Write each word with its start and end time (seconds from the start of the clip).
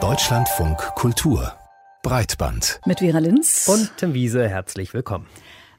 Deutschlandfunk 0.00 0.78
Kultur. 0.94 1.54
Breitband. 2.04 2.80
Mit 2.86 3.00
Vera 3.00 3.18
Linz. 3.18 3.66
Und 3.66 3.90
Tim 3.96 4.14
Wiese 4.14 4.48
herzlich 4.48 4.94
willkommen. 4.94 5.26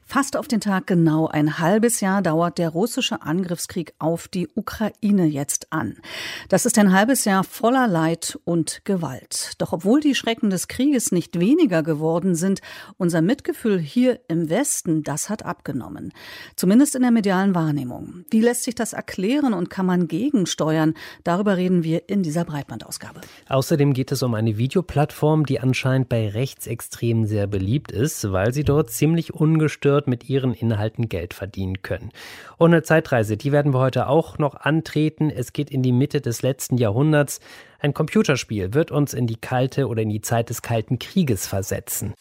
Fast 0.04 0.36
auf 0.36 0.46
den 0.46 0.60
Tag 0.60 0.86
genau 0.86 1.26
ein 1.26 1.58
halbes 1.58 2.00
Jahr 2.00 2.20
dauert 2.20 2.58
der 2.58 2.68
russische 2.68 3.22
Angriffskrieg 3.22 3.94
auf 3.98 4.28
die 4.28 4.48
Ukraine 4.54 5.24
jetzt 5.24 5.72
an. 5.72 5.96
Das 6.50 6.66
ist 6.66 6.78
ein 6.78 6.92
halbes 6.92 7.24
Jahr 7.24 7.44
voller 7.44 7.88
Leid 7.88 8.38
und 8.44 8.84
Gewalt. 8.84 9.52
Doch 9.58 9.72
obwohl 9.72 10.00
die 10.00 10.14
Schrecken 10.14 10.50
des 10.50 10.68
Krieges 10.68 11.12
nicht 11.12 11.40
weniger 11.40 11.82
geworden 11.82 12.34
sind, 12.34 12.60
unser 12.98 13.22
Mitgefühl 13.22 13.78
hier 13.78 14.20
im 14.28 14.50
Westen, 14.50 15.02
das 15.02 15.30
hat 15.30 15.46
abgenommen. 15.46 16.12
Zumindest 16.56 16.94
in 16.94 17.02
der 17.02 17.10
medialen 17.10 17.54
Wahrnehmung. 17.54 18.26
Wie 18.30 18.40
lässt 18.40 18.64
sich 18.64 18.74
das 18.74 18.92
erklären 18.92 19.54
und 19.54 19.70
kann 19.70 19.86
man 19.86 20.08
gegensteuern? 20.08 20.94
Darüber 21.24 21.56
reden 21.56 21.84
wir 21.84 22.10
in 22.10 22.22
dieser 22.22 22.44
Breitbandausgabe. 22.44 23.22
Außerdem 23.48 23.94
geht 23.94 24.12
es 24.12 24.22
um 24.22 24.34
eine 24.34 24.58
Videoplattform, 24.58 25.46
die 25.46 25.60
anscheinend 25.60 26.10
bei 26.10 26.28
Rechtsextremen 26.28 27.26
sehr 27.26 27.46
beliebt 27.46 27.92
ist, 27.92 28.30
weil 28.30 28.52
sie 28.52 28.64
dort 28.64 28.90
ziemlich 28.90 29.32
ungestört 29.32 29.91
dort 29.92 30.08
mit 30.08 30.28
ihren 30.28 30.54
Inhalten 30.54 31.08
Geld 31.08 31.34
verdienen 31.34 31.82
können. 31.82 32.10
Und 32.56 32.72
eine 32.72 32.82
Zeitreise, 32.82 33.36
die 33.36 33.52
werden 33.52 33.72
wir 33.72 33.80
heute 33.80 34.08
auch 34.08 34.38
noch 34.38 34.54
antreten. 34.54 35.30
Es 35.30 35.52
geht 35.52 35.70
in 35.70 35.82
die 35.82 35.92
Mitte 35.92 36.20
des 36.20 36.42
letzten 36.42 36.78
Jahrhunderts. 36.78 37.40
Ein 37.78 37.94
Computerspiel 37.94 38.74
wird 38.74 38.90
uns 38.90 39.12
in 39.12 39.26
die 39.26 39.36
kalte 39.36 39.88
oder 39.88 40.02
in 40.02 40.08
die 40.08 40.22
Zeit 40.22 40.50
des 40.50 40.62
Kalten 40.62 40.98
Krieges 40.98 41.46
versetzen. 41.46 42.14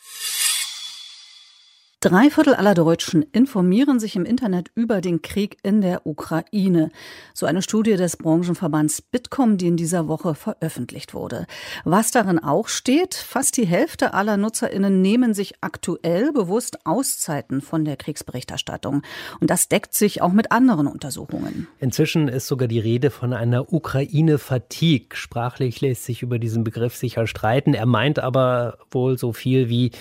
Drei 2.03 2.31
Viertel 2.31 2.55
aller 2.55 2.73
Deutschen 2.73 3.21
informieren 3.31 3.99
sich 3.99 4.15
im 4.15 4.25
Internet 4.25 4.71
über 4.73 5.01
den 5.01 5.21
Krieg 5.21 5.57
in 5.61 5.81
der 5.81 6.07
Ukraine. 6.07 6.89
So 7.35 7.45
eine 7.45 7.61
Studie 7.61 7.95
des 7.95 8.17
Branchenverbands 8.17 9.03
Bitkom, 9.03 9.59
die 9.59 9.67
in 9.67 9.77
dieser 9.77 10.07
Woche 10.07 10.33
veröffentlicht 10.33 11.13
wurde. 11.13 11.45
Was 11.83 12.09
darin 12.09 12.39
auch 12.39 12.69
steht, 12.69 13.13
fast 13.13 13.55
die 13.55 13.67
Hälfte 13.67 14.15
aller 14.15 14.35
NutzerInnen 14.37 14.99
nehmen 15.03 15.35
sich 15.35 15.53
aktuell 15.61 16.33
bewusst 16.33 16.87
Auszeiten 16.87 17.61
von 17.61 17.85
der 17.85 17.97
Kriegsberichterstattung. 17.97 19.03
Und 19.39 19.51
das 19.51 19.67
deckt 19.67 19.93
sich 19.93 20.23
auch 20.23 20.31
mit 20.31 20.51
anderen 20.51 20.87
Untersuchungen. 20.87 21.67
Inzwischen 21.77 22.29
ist 22.29 22.47
sogar 22.47 22.67
die 22.67 22.79
Rede 22.79 23.11
von 23.11 23.31
einer 23.31 23.71
Ukraine-Fatigue. 23.71 25.15
Sprachlich 25.15 25.81
lässt 25.81 26.05
sich 26.05 26.23
über 26.23 26.39
diesen 26.39 26.63
Begriff 26.63 26.95
sicher 26.95 27.27
streiten. 27.27 27.75
Er 27.75 27.85
meint 27.85 28.17
aber 28.17 28.79
wohl 28.89 29.19
so 29.19 29.33
viel 29.33 29.69
wie 29.69 29.91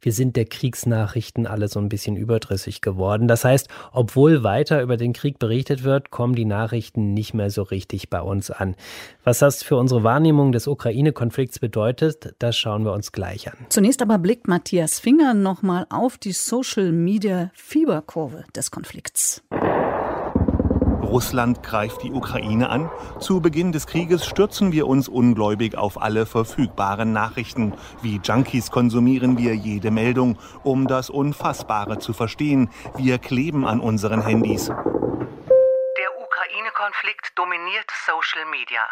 wir 0.00 0.12
sind 0.12 0.36
der 0.36 0.44
Kriegsnachrichten 0.44 1.46
alle 1.46 1.68
so 1.68 1.80
ein 1.80 1.88
bisschen 1.88 2.16
überdrüssig 2.16 2.80
geworden. 2.80 3.28
Das 3.28 3.44
heißt, 3.44 3.68
obwohl 3.92 4.42
weiter 4.42 4.82
über 4.82 4.96
den 4.96 5.12
Krieg 5.12 5.38
berichtet 5.38 5.84
wird, 5.84 6.10
kommen 6.10 6.34
die 6.34 6.44
Nachrichten 6.44 7.14
nicht 7.14 7.34
mehr 7.34 7.50
so 7.50 7.62
richtig 7.62 8.10
bei 8.10 8.20
uns 8.20 8.50
an. 8.50 8.74
Was 9.24 9.40
das 9.40 9.62
für 9.62 9.76
unsere 9.76 10.02
Wahrnehmung 10.02 10.52
des 10.52 10.66
Ukraine-Konflikts 10.66 11.58
bedeutet, 11.58 12.34
das 12.38 12.56
schauen 12.56 12.84
wir 12.84 12.92
uns 12.92 13.12
gleich 13.12 13.48
an. 13.48 13.56
Zunächst 13.68 14.02
aber 14.02 14.18
blickt 14.18 14.48
Matthias 14.48 14.98
Finger 14.98 15.34
nochmal 15.34 15.86
auf 15.90 16.18
die 16.18 16.32
Social-Media-Fieberkurve 16.32 18.44
des 18.54 18.70
Konflikts. 18.70 19.42
Russland 21.10 21.64
greift 21.64 22.04
die 22.04 22.12
Ukraine 22.12 22.70
an. 22.70 22.88
Zu 23.18 23.40
Beginn 23.40 23.72
des 23.72 23.88
Krieges 23.88 24.24
stürzen 24.24 24.70
wir 24.70 24.86
uns 24.86 25.08
ungläubig 25.08 25.76
auf 25.76 26.00
alle 26.00 26.24
verfügbaren 26.24 27.12
Nachrichten. 27.12 27.74
Wie 28.00 28.20
Junkies 28.22 28.70
konsumieren 28.70 29.36
wir 29.36 29.56
jede 29.56 29.90
Meldung, 29.90 30.38
um 30.62 30.86
das 30.86 31.10
Unfassbare 31.10 31.98
zu 31.98 32.12
verstehen. 32.12 32.70
Wir 32.96 33.18
kleben 33.18 33.66
an 33.66 33.80
unseren 33.80 34.22
Handys. 34.22 34.66
Der 34.66 34.76
Ukraine-Konflikt 36.22 37.36
dominiert 37.36 37.90
Social 38.06 38.48
Media. 38.48 38.82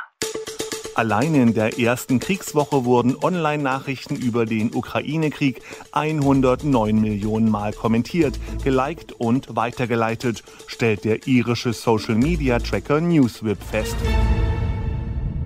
Allein 0.99 1.33
in 1.37 1.55
der 1.55 1.79
ersten 1.79 2.19
Kriegswoche 2.19 2.85
wurden 2.85 3.15
Online-Nachrichten 3.15 4.17
über 4.17 4.47
den 4.47 4.75
Ukraine-Krieg 4.75 5.63
109 5.93 7.01
Millionen 7.01 7.49
Mal 7.49 7.73
kommentiert, 7.73 8.37
geliked 8.65 9.13
und 9.13 9.55
weitergeleitet, 9.55 10.43
stellt 10.67 11.05
der 11.05 11.29
irische 11.29 11.73
Social-Media-Tracker 11.73 13.01
Newswhip 13.01 13.63
fest. 13.63 13.95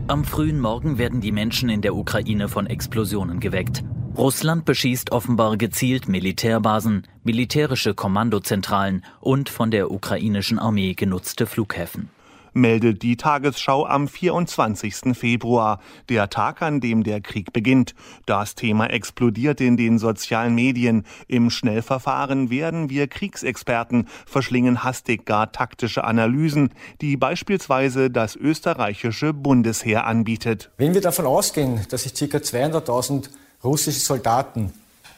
Am 0.06 0.24
frühen 0.24 0.58
Morgen 0.58 0.96
werden 0.96 1.20
die 1.20 1.32
Menschen 1.32 1.68
in 1.68 1.82
der 1.82 1.96
Ukraine 1.96 2.48
von 2.48 2.66
Explosionen 2.66 3.38
geweckt. 3.38 3.84
Russland 4.16 4.64
beschießt 4.64 5.12
offenbar 5.12 5.58
gezielt 5.58 6.08
Militärbasen, 6.08 7.06
militärische 7.24 7.92
Kommandozentralen 7.92 9.04
und 9.20 9.50
von 9.50 9.70
der 9.70 9.90
ukrainischen 9.90 10.58
Armee 10.58 10.94
genutzte 10.94 11.44
Flughäfen 11.44 12.08
meldet 12.52 13.02
die 13.02 13.16
Tagesschau 13.16 13.86
am 13.86 14.08
24. 14.08 15.16
Februar, 15.16 15.80
der 16.08 16.30
Tag, 16.30 16.62
an 16.62 16.80
dem 16.80 17.02
der 17.02 17.20
Krieg 17.20 17.52
beginnt. 17.52 17.94
Das 18.26 18.54
Thema 18.54 18.86
explodiert 18.86 19.60
in 19.60 19.76
den 19.76 19.98
sozialen 19.98 20.54
Medien. 20.54 21.04
Im 21.28 21.50
Schnellverfahren 21.50 22.50
werden 22.50 22.90
wir 22.90 23.06
Kriegsexperten, 23.06 24.08
verschlingen 24.26 24.84
hastig 24.84 25.24
gar 25.24 25.52
taktische 25.52 26.04
Analysen, 26.04 26.70
die 27.00 27.16
beispielsweise 27.16 28.10
das 28.10 28.36
österreichische 28.36 29.32
Bundesheer 29.32 30.06
anbietet. 30.06 30.70
Wenn 30.76 30.94
wir 30.94 31.00
davon 31.00 31.26
ausgehen, 31.26 31.86
dass 31.90 32.02
sich 32.04 32.14
ca. 32.14 32.38
200.000 32.38 33.28
russische 33.64 34.00
Soldaten 34.00 34.72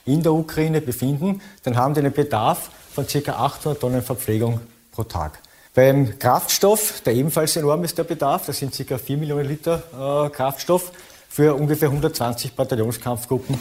in 0.04 0.22
der 0.22 0.32
Ukraine 0.32 0.80
befinden, 0.80 1.40
dann 1.62 1.76
haben 1.76 1.94
die 1.94 2.00
einen 2.00 2.12
Bedarf 2.12 2.70
von 2.92 3.06
ca. 3.06 3.32
800 3.32 3.80
Tonnen 3.80 4.02
Verpflegung 4.02 4.60
pro 4.92 5.04
Tag. 5.04 5.40
Beim 5.74 6.20
Kraftstoff, 6.20 7.00
der 7.00 7.14
ebenfalls 7.14 7.56
enorm 7.56 7.82
ist 7.82 7.98
der 7.98 8.04
Bedarf, 8.04 8.46
das 8.46 8.58
sind 8.60 8.80
ca. 8.88 8.96
4 8.96 9.16
Millionen 9.16 9.48
Liter 9.48 9.82
äh, 9.92 10.30
Kraftstoff 10.30 10.92
für 11.28 11.52
ungefähr 11.54 11.88
120 11.88 12.54
Bataillonskampfgruppen. 12.54 13.58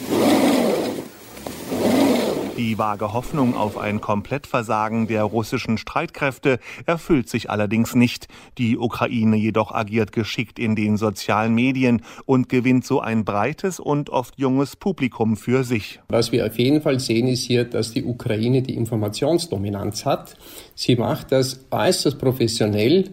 Die 2.56 2.78
vage 2.78 3.12
Hoffnung 3.12 3.56
auf 3.56 3.76
ein 3.76 4.00
Komplettversagen 4.00 5.08
der 5.08 5.24
russischen 5.24 5.76
Streitkräfte 5.76 6.60
erfüllt 6.86 7.28
sich 7.28 7.50
allerdings 7.50 7.96
nicht. 7.96 8.28
Die 8.58 8.78
Ukraine 8.78 9.36
jedoch 9.36 9.72
agiert 9.72 10.12
geschickt 10.12 10.60
in 10.60 10.76
den 10.76 10.96
sozialen 10.96 11.52
Medien 11.52 12.02
und 12.26 12.48
gewinnt 12.48 12.84
so 12.86 13.00
ein 13.00 13.24
breites 13.24 13.80
und 13.80 14.08
oft 14.08 14.38
junges 14.38 14.76
Publikum 14.76 15.36
für 15.36 15.64
sich. 15.64 16.00
Was 16.08 16.30
wir 16.30 16.46
auf 16.46 16.56
jeden 16.56 16.80
Fall 16.80 17.00
sehen, 17.00 17.26
ist 17.26 17.42
hier, 17.42 17.64
dass 17.64 17.92
die 17.92 18.04
Ukraine 18.04 18.62
die 18.62 18.76
Informationsdominanz 18.76 20.04
hat. 20.04 20.36
Sie 20.76 20.94
macht 20.94 21.32
das 21.32 21.64
äußerst 21.72 22.20
professionell, 22.20 23.10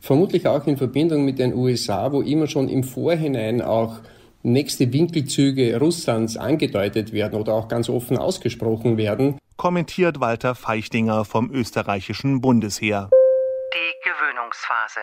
vermutlich 0.00 0.46
auch 0.46 0.66
in 0.66 0.76
Verbindung 0.76 1.24
mit 1.24 1.38
den 1.38 1.54
USA, 1.54 2.12
wo 2.12 2.20
immer 2.20 2.46
schon 2.46 2.68
im 2.68 2.84
Vorhinein 2.84 3.62
auch 3.62 4.00
nächste 4.42 4.92
Winkelzüge 4.92 5.78
Russlands 5.78 6.36
angedeutet 6.36 7.12
werden 7.12 7.40
oder 7.40 7.54
auch 7.54 7.68
ganz 7.68 7.88
offen 7.88 8.18
ausgesprochen 8.18 8.96
werden. 8.96 9.38
Kommentiert 9.56 10.20
Walter 10.20 10.54
Feichtinger 10.54 11.24
vom 11.24 11.50
österreichischen 11.50 12.40
Bundesheer. 12.40 13.10
Die 13.72 14.08
Gewöhnungsphase. 14.08 15.00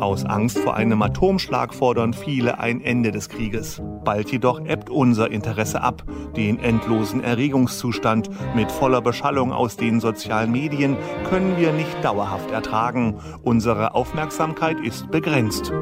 Aus 0.00 0.24
Angst 0.24 0.58
vor 0.58 0.76
einem 0.76 1.02
Atomschlag 1.02 1.74
fordern 1.74 2.14
viele 2.14 2.60
ein 2.60 2.80
Ende 2.80 3.10
des 3.10 3.28
Krieges. 3.28 3.82
Bald 4.04 4.30
jedoch 4.30 4.64
ebbt 4.64 4.90
unser 4.90 5.30
Interesse 5.30 5.80
ab. 5.80 6.04
Den 6.36 6.60
endlosen 6.60 7.24
Erregungszustand 7.24 8.30
mit 8.54 8.70
voller 8.70 9.00
Beschallung 9.00 9.52
aus 9.52 9.76
den 9.76 9.98
sozialen 9.98 10.52
Medien 10.52 10.96
können 11.28 11.56
wir 11.58 11.72
nicht 11.72 12.04
dauerhaft 12.04 12.52
ertragen. 12.52 13.18
Unsere 13.42 13.96
Aufmerksamkeit 13.96 14.78
ist 14.80 15.10
begrenzt. 15.10 15.72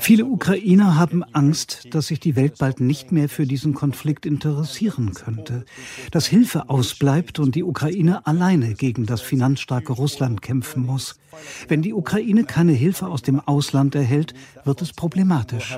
Viele 0.00 0.26
Ukrainer 0.26 0.96
haben 0.96 1.24
Angst, 1.32 1.88
dass 1.90 2.08
sich 2.08 2.20
die 2.20 2.36
Welt 2.36 2.58
bald 2.58 2.80
nicht 2.80 3.12
mehr 3.12 3.28
für 3.28 3.46
diesen 3.46 3.74
Konflikt 3.74 4.26
interessieren 4.26 5.14
könnte, 5.14 5.64
dass 6.10 6.26
Hilfe 6.26 6.68
ausbleibt 6.68 7.38
und 7.38 7.54
die 7.54 7.64
Ukraine 7.64 8.26
alleine 8.26 8.74
gegen 8.74 9.06
das 9.06 9.22
finanzstarke 9.22 9.92
Russland 9.92 10.42
kämpfen 10.42 10.84
muss. 10.84 11.18
Wenn 11.68 11.82
die 11.82 11.94
Ukraine 11.94 12.44
keine 12.44 12.72
Hilfe 12.72 13.06
aus 13.06 13.22
dem 13.22 13.40
Ausland 13.40 13.94
erhält, 13.94 14.34
wird 14.64 14.82
es 14.82 14.92
problematisch. 14.92 15.76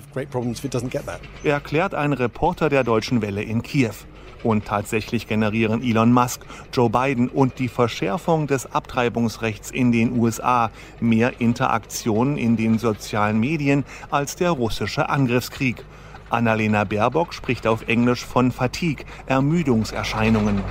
Erklärt 1.45 1.95
ein 1.95 2.13
Reporter 2.13 2.69
der 2.69 2.85
Deutschen 2.85 3.23
Welle 3.23 3.43
in 3.43 3.63
Kiew. 3.63 3.95
Und 4.43 4.65
tatsächlich 4.65 5.27
generieren 5.27 5.83
Elon 5.83 6.13
Musk, 6.13 6.43
Joe 6.73 6.91
Biden 6.91 7.29
und 7.29 7.59
die 7.59 7.69
Verschärfung 7.69 8.47
des 8.47 8.73
Abtreibungsrechts 8.73 9.71
in 9.71 9.93
den 9.93 10.19
USA 10.19 10.71
mehr 11.01 11.41
Interaktionen 11.41 12.37
in 12.37 12.57
den 12.57 12.79
sozialen 12.79 13.41
Medien 13.41 13.85
als 14.11 14.37
der 14.37 14.51
russische 14.51 15.09
Angriffskrieg. 15.09 15.85
Annalena 16.31 16.85
Baerbock 16.85 17.33
spricht 17.35 17.67
auf 17.67 17.87
Englisch 17.89 18.25
von 18.25 18.51
Fatigue, 18.51 19.05
Ermüdungserscheinungen. 19.27 20.63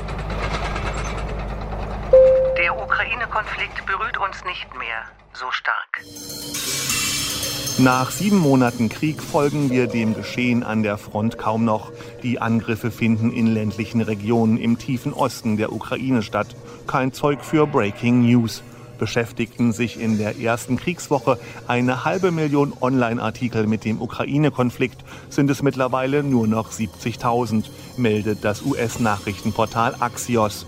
Der 2.58 2.76
Ukraine-Konflikt 2.78 3.86
berührt 3.86 4.18
uns 4.18 4.44
nicht 4.46 4.68
mehr 4.78 5.04
so 5.34 5.52
stark. 5.52 6.02
Nach 7.78 8.10
sieben 8.10 8.38
Monaten 8.38 8.88
Krieg 8.88 9.22
folgen 9.22 9.70
wir 9.70 9.88
dem 9.88 10.16
Geschehen 10.16 10.64
an 10.64 10.82
der 10.82 10.98
Front 10.98 11.38
kaum 11.38 11.66
noch. 11.66 11.92
Die 12.24 12.40
Angriffe 12.40 12.90
finden 12.90 13.34
in 13.34 13.48
ländlichen 13.48 14.00
Regionen 14.00 14.58
im 14.58 14.78
tiefen 14.78 15.12
Osten 15.12 15.58
der 15.58 15.74
Ukraine 15.74 16.24
statt. 16.24 16.48
Kein 16.88 17.12
Zeug 17.12 17.44
für 17.44 17.68
Breaking 17.68 18.22
News. 18.22 18.64
beschäftigten 18.98 19.74
sich 19.74 20.00
in 20.00 20.18
der 20.18 20.40
ersten 20.40 20.78
Kriegswoche 20.78 21.38
eine 21.68 22.06
halbe 22.06 22.32
Million 22.32 22.72
Online-Artikel 22.80 23.68
mit 23.68 23.84
dem 23.84 24.02
Ukraine-Konflikt, 24.02 25.04
sind 25.28 25.50
es 25.50 25.62
mittlerweile 25.62 26.24
nur 26.24 26.48
noch 26.48 26.72
70.000, 26.72 27.66
meldet 27.98 28.46
das 28.46 28.62
US-Nachrichtenportal 28.62 29.98
Axios. 30.00 30.66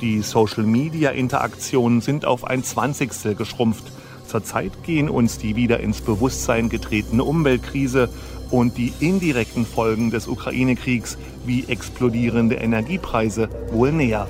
Die 0.00 0.22
Social-Media-Interaktionen 0.22 2.00
sind 2.00 2.24
auf 2.24 2.44
ein 2.44 2.64
Zwanzigstel 2.64 3.36
geschrumpft. 3.36 3.84
Zurzeit 4.28 4.72
gehen 4.84 5.08
uns 5.08 5.38
die 5.38 5.56
wieder 5.56 5.80
ins 5.80 6.02
Bewusstsein 6.02 6.68
getretene 6.68 7.24
Umweltkrise 7.24 8.10
und 8.50 8.76
die 8.76 8.92
indirekten 9.00 9.64
Folgen 9.66 10.10
des 10.10 10.28
Ukraine-Kriegs 10.28 11.16
wie 11.46 11.64
explodierende 11.64 12.56
Energiepreise 12.56 13.48
wohl 13.72 13.90
näher. 13.90 14.28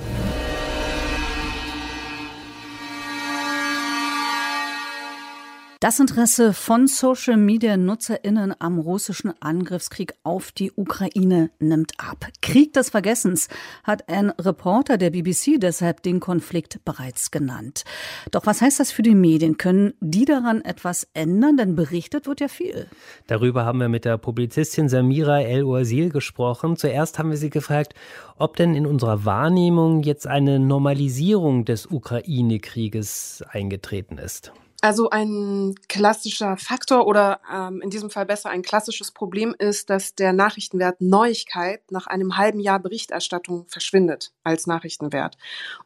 Das 5.81 6.01
Interesse 6.01 6.55
von 6.55 6.89
Social-Media-NutzerInnen 6.89 8.53
am 8.59 8.81
russischen 8.81 9.33
Angriffskrieg 9.41 10.13
auf 10.25 10.51
die 10.51 10.73
Ukraine 10.75 11.51
nimmt 11.61 11.93
ab. 11.99 12.27
Krieg 12.43 12.73
des 12.73 12.91
Vergessens 12.91 13.47
hat 13.85 14.09
ein 14.09 14.31
Reporter 14.31 14.99
der 14.99 15.11
BBC 15.11 15.61
deshalb 15.61 16.03
den 16.03 16.19
Konflikt 16.19 16.85
bereits 16.85 17.31
genannt. 17.31 17.85
Doch 18.33 18.45
was 18.45 18.61
heißt 18.61 18.81
das 18.81 18.91
für 18.91 19.03
die 19.03 19.15
Medien? 19.15 19.57
Können 19.57 19.95
die 20.01 20.25
daran 20.25 20.63
etwas 20.63 21.07
ändern? 21.15 21.57
Denn 21.57 21.77
berichtet 21.77 22.27
wird 22.27 22.41
ja 22.41 22.49
viel. 22.49 22.89
Darüber 23.29 23.65
haben 23.65 23.79
wir 23.79 23.89
mit 23.89 24.05
der 24.05 24.19
Publizistin 24.19 24.89
Samira 24.89 25.43
El-Oasil 25.43 26.09
gesprochen. 26.09 26.77
Zuerst 26.77 27.21
haben 27.21 27.31
wir 27.31 27.37
sie 27.37 27.51
gefragt, 27.51 27.95
ob 28.37 28.57
denn 28.57 28.75
in 28.75 28.85
unserer 28.85 29.25
Wahrnehmung 29.25 30.03
jetzt 30.03 30.27
eine 30.27 30.59
Normalisierung 30.59 31.65
des 31.65 31.87
Ukraine-Krieges 31.87 33.45
eingetreten 33.53 34.19
ist. 34.19 34.51
Also 34.81 35.11
ein 35.11 35.75
klassischer 35.89 36.57
Faktor 36.57 37.09
oder 37.09 37.41
ähm, 37.53 37.81
in 37.83 37.91
diesem 37.91 38.11
Fall 38.11 38.27
besser 38.27 38.51
ein 38.51 38.63
klassisches 38.63 39.11
Problem 39.11 39.53
ist, 39.59 39.91
dass 39.91 40.15
der 40.15 40.33
Nachrichtenwert 40.33 41.01
Neuigkeit 41.01 41.91
nach 41.91 42.07
einem 42.07 42.37
halben 42.37 42.61
Jahr 42.61 42.79
Berichterstattung 42.79 43.67
verschwindet 43.67 44.33
als 44.45 44.69
Nachrichtenwert. 44.69 45.37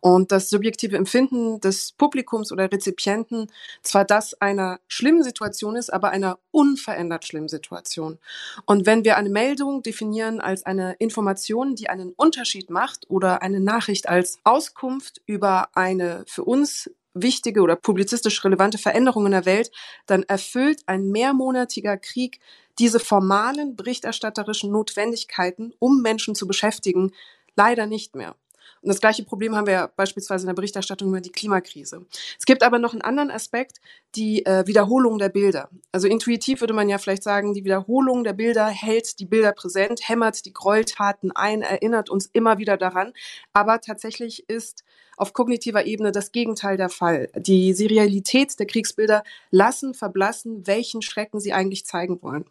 Und 0.01 0.31
das 0.31 0.51
subjektive 0.51 0.99
Empfinden 0.99 1.59
des 1.61 1.93
Publikums 1.93 2.53
oder 2.53 2.71
Rezipienten 2.71 3.51
zwar 3.83 4.05
das 4.05 4.35
einer 4.35 4.79
schlimmen 4.89 5.23
Situation 5.23 5.75
ist, 5.75 5.91
aber 5.91 6.11
einer 6.11 6.39
unverändert 6.51 7.25
schlimmen 7.25 7.49
Situation. 7.49 8.19
Und 8.67 8.85
wenn 8.85 9.05
wir 9.07 9.17
eine 9.17 9.31
Meldung 9.31 9.83
definieren 9.83 10.39
als 10.39 10.67
eine 10.67 10.97
Information, 10.99 11.77
die 11.77 11.89
einen 11.89 12.13
Unterschied 12.13 12.69
macht 12.69 13.09
oder 13.09 13.41
eine 13.41 13.61
Nachricht 13.61 14.07
als 14.07 14.39
Auskunft 14.45 15.23
über 15.25 15.69
eine 15.75 16.25
für 16.27 16.45
uns 16.45 16.91
wichtige 17.15 17.61
oder 17.61 17.77
publizistisch 17.77 18.45
relevante 18.45 18.79
Veränderungen 18.79 19.27
in 19.27 19.33
der 19.33 19.47
Welt, 19.47 19.71
dann 20.07 20.23
erfüllt 20.25 20.83
ein 20.87 21.11
mehrmonatiger 21.11 21.97
Krieg 21.97 22.41
diese 22.79 23.01
formalen 23.01 23.77
berichterstatterischen 23.77 24.71
Notwendigkeiten, 24.71 25.75
um 25.79 26.03
Menschen 26.03 26.35
zu 26.35 26.47
beschäftigen, 26.47 27.13
leider 27.55 27.87
nicht 27.87 28.17
mehr. 28.17 28.35
Und 28.83 28.89
das 28.89 29.01
gleiche 29.01 29.25
Problem 29.25 29.55
haben 29.55 29.67
wir 29.67 29.91
beispielsweise 29.97 30.43
in 30.43 30.49
der 30.49 30.55
Berichterstattung 30.55 31.09
über 31.09 31.21
die 31.21 31.31
Klimakrise. 31.31 32.05
Es 32.39 32.45
gibt 32.45 32.63
aber 32.65 32.79
noch 32.79 32.93
einen 32.93 33.03
anderen 33.03 33.31
Aspekt, 33.31 33.81
die 34.17 34.45
äh, 34.45 34.67
Wiederholung 34.67 35.19
der 35.19 35.29
Bilder. 35.29 35.71
Also 35.93 36.09
intuitiv 36.09 36.61
würde 36.61 36.75
man 36.75 36.89
ja 36.89 36.99
vielleicht 36.99 37.23
sagen, 37.23 37.55
die 37.55 37.65
Wiederholung 37.65 38.25
der 38.25 38.33
Bilder 38.33 38.67
hält 38.67 39.21
die 39.21 39.27
Bilder 39.27 39.53
präsent, 39.53 40.09
hämmert 40.09 40.45
die 40.45 40.53
Gräueltaten 40.53 41.31
ein, 41.33 41.63
erinnert 41.63 42.11
uns 42.11 42.27
immer 42.27 42.59
wieder 42.59 42.77
daran. 42.77 43.13
Aber 43.53 43.81
tatsächlich 43.81 44.49
ist 44.49 44.85
auf 45.17 45.33
kognitiver 45.33 45.87
Ebene 45.87 46.11
das 46.11 46.33
Gegenteil 46.33 46.77
der 46.77 46.89
Fall. 46.89 47.29
Die 47.37 47.75
Serialität 47.75 48.59
der 48.59 48.67
Kriegsbilder 48.67 49.23
lassen 49.51 49.95
verblassen, 49.95 50.67
welchen 50.67 51.03
Schrecken 51.03 51.39
sie 51.39 51.53
eigentlich 51.53 51.87
zeigen 51.87 52.21
wollen. 52.23 52.45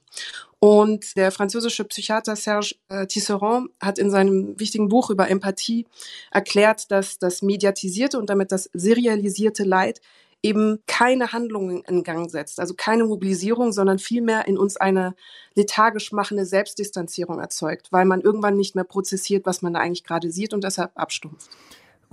Und 0.59 1.17
der 1.17 1.31
französische 1.31 1.83
Psychiater 1.85 2.35
Serge 2.35 2.75
äh, 2.87 3.07
Tisserand 3.07 3.71
hat 3.81 3.97
in 3.97 4.11
seinem 4.11 4.59
wichtigen 4.59 4.89
Buch 4.89 5.09
über 5.09 5.27
Empathie 5.27 5.87
erklärt, 6.29 6.91
dass 6.91 7.17
das 7.17 7.41
mediatisierte 7.41 8.19
und 8.19 8.29
damit 8.29 8.51
das 8.51 8.69
serialisierte 8.73 9.63
Leid 9.63 10.01
eben 10.43 10.79
keine 10.87 11.33
Handlungen 11.33 11.83
in 11.87 12.03
Gang 12.03 12.29
setzt, 12.29 12.59
also 12.59 12.73
keine 12.75 13.03
Mobilisierung, 13.03 13.71
sondern 13.71 13.99
vielmehr 13.99 14.47
in 14.47 14.57
uns 14.57 14.77
eine 14.77 15.15
lethargisch 15.55 16.11
machende 16.11 16.45
Selbstdistanzierung 16.45 17.39
erzeugt, 17.39 17.91
weil 17.91 18.05
man 18.05 18.21
irgendwann 18.21 18.57
nicht 18.57 18.75
mehr 18.75 18.83
prozessiert, 18.83 19.45
was 19.45 19.61
man 19.61 19.73
da 19.73 19.79
eigentlich 19.79 20.03
gerade 20.03 20.31
sieht 20.31 20.53
und 20.53 20.63
deshalb 20.63 20.91
abstumpft. 20.95 21.49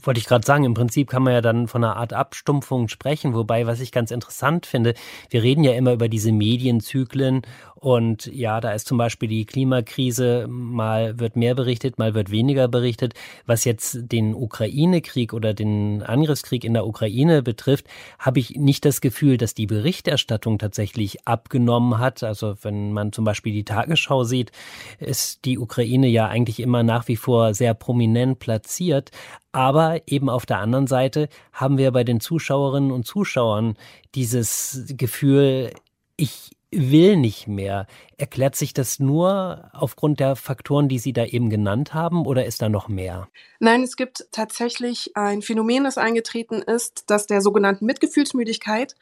Wollte 0.00 0.20
ich 0.20 0.26
gerade 0.26 0.46
sagen, 0.46 0.62
im 0.62 0.75
Prinzip 0.75 1.10
kann 1.10 1.25
man 1.25 1.32
ja 1.32 1.40
dann 1.40 1.66
von 1.66 1.82
einer 1.82 1.96
Art 1.96 2.12
Abstumpfung 2.12 2.87
sprechen, 2.87 3.34
wobei, 3.34 3.66
was 3.66 3.81
ich 3.81 3.90
ganz 3.90 4.12
interessant 4.12 4.64
finde, 4.64 4.94
wir 5.28 5.43
reden 5.43 5.64
ja 5.64 5.72
immer 5.72 5.93
über 5.93 6.08
diese 6.08 6.31
Medienzyklen 6.31 7.43
und 7.81 8.27
ja, 8.27 8.61
da 8.61 8.73
ist 8.73 8.89
zum 8.89 8.99
Beispiel 8.99 9.29
die 9.29 9.45
Klimakrise, 9.45 10.47
mal 10.49 11.21
wird 11.21 11.37
mehr 11.37 11.55
berichtet, 11.55 11.97
mal 11.97 12.13
wird 12.13 12.33
weniger 12.33 12.67
berichtet. 12.67 13.15
Was 13.47 13.65
jetzt 13.65 13.99
den 14.11 14.35
Ukraine-Krieg 14.35 15.33
oder 15.33 15.55
den 15.55 16.03
Angriffskrieg 16.03 16.65
in 16.65 16.75
der 16.75 16.89
Ukraine 16.89 17.41
betrifft, 17.41 17.87
habe 18.19 18.41
ich 18.41 18.57
nicht 18.57 18.85
das 18.85 19.01
Gefühl, 19.01 19.37
dass 19.37 19.55
die 19.55 19.67
Berichterstattung 19.67 20.59
tatsächlich 20.59 21.25
abgenommen 21.25 21.99
hat. 21.99 22.25
Also 22.25 22.57
wenn 22.63 22.93
man 22.93 23.13
zum 23.13 23.25
Beispiel 23.25 23.53
die 23.53 23.65
Tagesschau 23.65 24.25
sieht, 24.25 24.51
ist 24.99 25.45
die 25.45 25.59
Ukraine 25.59 26.09
ja 26.09 26.27
eigentlich 26.27 26.59
immer 26.59 26.83
nach 26.83 27.07
wie 27.07 27.17
vor 27.17 27.55
sehr 27.55 27.75
prominent 27.75 28.41
platziert. 28.41 29.13
Aber 29.53 30.01
eben 30.09 30.29
auf 30.29 30.47
der 30.47 30.59
anderen 30.59 30.89
Seite 30.89 31.29
haben 31.53 31.79
wir 31.79 31.93
bei 31.93 32.03
den 32.03 32.19
Zuschauerinnen 32.19 32.91
und 32.91 33.07
Zuschauern 33.07 33.77
dieses 34.17 34.85
Gefühl, 34.97 35.71
ich 36.17 36.51
will 36.70 37.17
nicht 37.17 37.49
mehr. 37.49 37.87
Erklärt 38.17 38.56
sich 38.56 38.75
das 38.75 38.99
nur 38.99 39.70
aufgrund 39.73 40.20
der 40.20 40.37
Faktoren, 40.37 40.88
die 40.88 40.99
Sie 40.99 41.12
da 41.12 41.25
eben 41.25 41.49
genannt 41.50 41.94
haben, 41.94 42.26
oder 42.26 42.44
ist 42.44 42.61
da 42.61 42.69
noch 42.69 42.88
mehr? 42.88 43.29
Nein, 43.59 43.82
es 43.82 43.97
gibt 43.97 44.26
tatsächlich 44.32 45.17
ein 45.17 45.43
Phänomen, 45.43 45.85
das 45.85 45.99
eingetreten 45.99 46.62
ist, 46.62 47.05
das 47.06 47.26
der 47.26 47.41
sogenannten 47.41 47.87
Mitgefühlsmüdigkeit. 47.87 48.94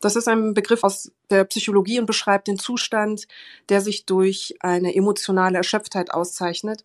Das 0.00 0.16
ist 0.16 0.28
ein 0.28 0.54
Begriff 0.54 0.84
aus 0.84 1.12
der 1.30 1.44
Psychologie 1.44 1.98
und 1.98 2.06
beschreibt 2.06 2.48
den 2.48 2.58
Zustand, 2.58 3.26
der 3.68 3.80
sich 3.80 4.04
durch 4.04 4.54
eine 4.60 4.94
emotionale 4.94 5.56
Erschöpftheit 5.56 6.12
auszeichnet 6.12 6.84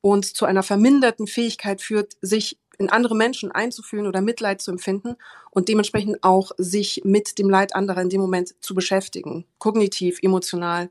und 0.00 0.24
zu 0.24 0.46
einer 0.46 0.62
verminderten 0.62 1.26
Fähigkeit 1.26 1.82
führt, 1.82 2.16
sich 2.22 2.58
in 2.80 2.88
andere 2.88 3.14
Menschen 3.14 3.52
einzufühlen 3.52 4.06
oder 4.06 4.22
Mitleid 4.22 4.62
zu 4.62 4.70
empfinden 4.70 5.16
und 5.50 5.68
dementsprechend 5.68 6.24
auch 6.24 6.52
sich 6.56 7.02
mit 7.04 7.38
dem 7.38 7.50
Leid 7.50 7.76
anderer 7.76 8.00
in 8.00 8.08
dem 8.08 8.22
Moment 8.22 8.54
zu 8.60 8.74
beschäftigen, 8.74 9.44
kognitiv, 9.58 10.18
emotional. 10.22 10.88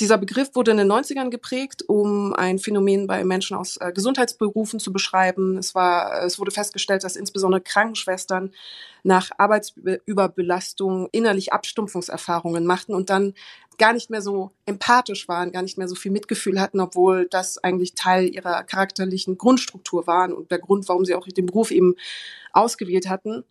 Dieser 0.00 0.16
Begriff 0.16 0.54
wurde 0.54 0.70
in 0.70 0.76
den 0.76 0.92
90ern 0.92 1.28
geprägt, 1.28 1.82
um 1.88 2.32
ein 2.32 2.60
Phänomen 2.60 3.08
bei 3.08 3.24
Menschen 3.24 3.56
aus 3.56 3.78
äh, 3.78 3.90
Gesundheitsberufen 3.92 4.78
zu 4.78 4.92
beschreiben. 4.92 5.58
Es, 5.58 5.74
war, 5.74 6.22
es 6.22 6.38
wurde 6.38 6.52
festgestellt, 6.52 7.02
dass 7.02 7.16
insbesondere 7.16 7.60
Krankenschwestern 7.60 8.52
nach 9.02 9.30
Arbeitsüberbelastung 9.38 11.08
innerlich 11.10 11.52
Abstumpfungserfahrungen 11.52 12.64
machten 12.64 12.94
und 12.94 13.10
dann 13.10 13.34
gar 13.78 13.92
nicht 13.92 14.10
mehr 14.10 14.22
so 14.22 14.50
empathisch 14.66 15.28
waren, 15.28 15.52
gar 15.52 15.62
nicht 15.62 15.78
mehr 15.78 15.88
so 15.88 15.94
viel 15.94 16.12
Mitgefühl 16.12 16.60
hatten, 16.60 16.80
obwohl 16.80 17.26
das 17.28 17.58
eigentlich 17.58 17.94
Teil 17.94 18.28
ihrer 18.28 18.64
charakterlichen 18.64 19.38
Grundstruktur 19.38 20.06
waren 20.06 20.32
und 20.32 20.50
der 20.50 20.58
Grund, 20.58 20.88
warum 20.88 21.04
sie 21.04 21.14
auch 21.14 21.26
den 21.26 21.46
Beruf 21.46 21.70
eben 21.70 21.94
ausgewählt 22.52 23.08
hatten. 23.08 23.44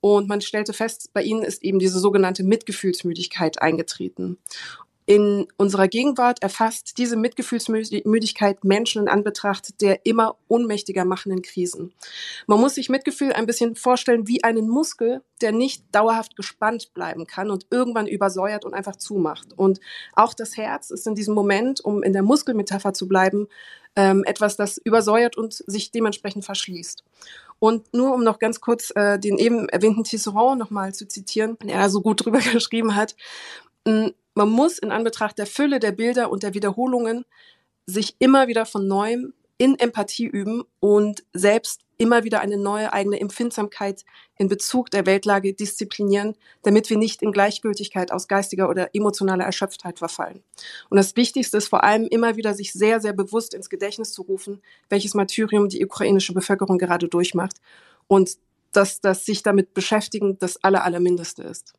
Und 0.00 0.28
man 0.28 0.40
stellte 0.40 0.72
fest, 0.72 1.10
bei 1.12 1.22
ihnen 1.22 1.42
ist 1.42 1.62
eben 1.62 1.78
diese 1.78 1.98
sogenannte 1.98 2.44
Mitgefühlsmüdigkeit 2.44 3.62
eingetreten 3.62 4.38
in 5.06 5.46
unserer 5.58 5.86
Gegenwart 5.86 6.42
erfasst 6.42 6.96
diese 6.96 7.16
Mitgefühlsmüdigkeit 7.16 8.64
Menschen 8.64 9.02
in 9.02 9.08
Anbetracht 9.08 9.80
der 9.82 10.06
immer 10.06 10.36
ohnmächtiger 10.48 11.04
machenden 11.04 11.42
Krisen. 11.42 11.92
Man 12.46 12.58
muss 12.58 12.76
sich 12.76 12.88
Mitgefühl 12.88 13.32
ein 13.34 13.44
bisschen 13.44 13.76
vorstellen 13.76 14.26
wie 14.26 14.42
einen 14.44 14.66
Muskel, 14.66 15.22
der 15.42 15.52
nicht 15.52 15.84
dauerhaft 15.92 16.36
gespannt 16.36 16.94
bleiben 16.94 17.26
kann 17.26 17.50
und 17.50 17.66
irgendwann 17.70 18.06
übersäuert 18.06 18.64
und 18.64 18.72
einfach 18.72 18.96
zumacht. 18.96 19.48
Und 19.56 19.78
auch 20.14 20.32
das 20.32 20.56
Herz 20.56 20.90
ist 20.90 21.06
in 21.06 21.14
diesem 21.14 21.34
Moment, 21.34 21.84
um 21.84 22.02
in 22.02 22.14
der 22.14 22.22
Muskelmetapher 22.22 22.94
zu 22.94 23.06
bleiben, 23.06 23.48
ähm, 23.96 24.24
etwas, 24.24 24.56
das 24.56 24.78
übersäuert 24.78 25.36
und 25.36 25.52
sich 25.52 25.90
dementsprechend 25.90 26.46
verschließt. 26.46 27.04
Und 27.58 27.92
nur 27.92 28.14
um 28.14 28.24
noch 28.24 28.38
ganz 28.38 28.60
kurz 28.60 28.90
äh, 28.96 29.18
den 29.18 29.38
eben 29.38 29.68
erwähnten 29.68 30.04
Tisserand 30.04 30.58
nochmal 30.58 30.94
zu 30.94 31.06
zitieren, 31.06 31.58
der 31.62 31.78
da 31.78 31.88
so 31.90 32.00
gut 32.00 32.24
drüber 32.24 32.38
geschrieben 32.52 32.96
hat, 32.96 33.14
man 34.34 34.50
muss 34.50 34.78
in 34.78 34.90
Anbetracht 34.90 35.38
der 35.38 35.46
Fülle 35.46 35.80
der 35.80 35.92
Bilder 35.92 36.30
und 36.30 36.42
der 36.42 36.54
Wiederholungen 36.54 37.24
sich 37.86 38.16
immer 38.18 38.48
wieder 38.48 38.66
von 38.66 38.86
neuem 38.86 39.34
in 39.56 39.78
Empathie 39.78 40.26
üben 40.26 40.64
und 40.80 41.24
selbst 41.32 41.82
immer 41.96 42.24
wieder 42.24 42.40
eine 42.40 42.56
neue 42.56 42.92
eigene 42.92 43.20
Empfindsamkeit 43.20 44.04
in 44.36 44.48
Bezug 44.48 44.90
der 44.90 45.06
Weltlage 45.06 45.54
disziplinieren, 45.54 46.34
damit 46.62 46.90
wir 46.90 46.98
nicht 46.98 47.22
in 47.22 47.30
Gleichgültigkeit 47.30 48.10
aus 48.10 48.26
geistiger 48.26 48.68
oder 48.68 48.90
emotionaler 48.94 49.44
Erschöpftheit 49.44 50.00
verfallen. 50.00 50.42
Und 50.90 50.96
das 50.96 51.14
Wichtigste 51.14 51.56
ist 51.56 51.68
vor 51.68 51.84
allem 51.84 52.08
immer 52.08 52.34
wieder 52.36 52.52
sich 52.54 52.72
sehr, 52.72 53.00
sehr 53.00 53.12
bewusst 53.12 53.54
ins 53.54 53.70
Gedächtnis 53.70 54.12
zu 54.12 54.22
rufen, 54.22 54.60
welches 54.88 55.14
Martyrium 55.14 55.68
die 55.68 55.84
ukrainische 55.84 56.34
Bevölkerung 56.34 56.78
gerade 56.78 57.08
durchmacht 57.08 57.58
und 58.08 58.38
dass 58.72 59.00
das 59.00 59.24
sich 59.24 59.44
damit 59.44 59.72
beschäftigen 59.72 60.36
das 60.40 60.62
aller, 60.64 60.82
allermindeste 60.82 61.44
ist. 61.44 61.74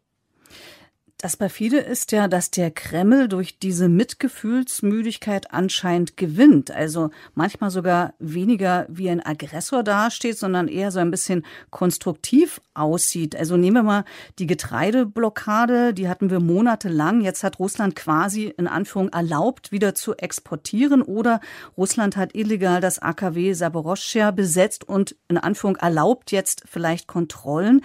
Das 1.17 1.37
perfide 1.37 1.77
ist 1.77 2.11
ja, 2.11 2.27
dass 2.27 2.51
der 2.51 2.71
Kreml 2.71 3.29
durch 3.29 3.57
diese 3.57 3.87
Mitgefühlsmüdigkeit 3.87 5.53
anscheinend 5.53 6.17
gewinnt. 6.17 6.71
Also 6.71 7.09
manchmal 7.33 7.71
sogar 7.71 8.13
weniger 8.19 8.85
wie 8.89 9.09
ein 9.09 9.25
Aggressor 9.25 9.81
dasteht, 9.81 10.37
sondern 10.37 10.67
eher 10.67 10.91
so 10.91 10.99
ein 10.99 11.11
bisschen 11.11 11.45
konstruktiv 11.69 12.59
aussieht. 12.73 13.33
Also 13.33 13.55
nehmen 13.55 13.77
wir 13.77 13.83
mal 13.83 14.05
die 14.39 14.45
Getreideblockade, 14.45 15.93
die 15.93 16.09
hatten 16.09 16.29
wir 16.29 16.41
monatelang. 16.41 17.21
Jetzt 17.21 17.45
hat 17.45 17.59
Russland 17.59 17.95
quasi 17.95 18.53
in 18.57 18.67
Anführung 18.67 19.07
erlaubt, 19.07 19.71
wieder 19.71 19.95
zu 19.95 20.15
exportieren 20.15 21.01
oder 21.01 21.39
Russland 21.77 22.17
hat 22.17 22.35
illegal 22.35 22.81
das 22.81 22.99
AKW 22.99 23.53
Saboroschia 23.53 24.31
besetzt 24.31 24.83
und 24.87 25.15
in 25.29 25.37
Anführung 25.37 25.77
erlaubt 25.77 26.33
jetzt 26.33 26.63
vielleicht 26.69 27.07
Kontrollen. 27.07 27.81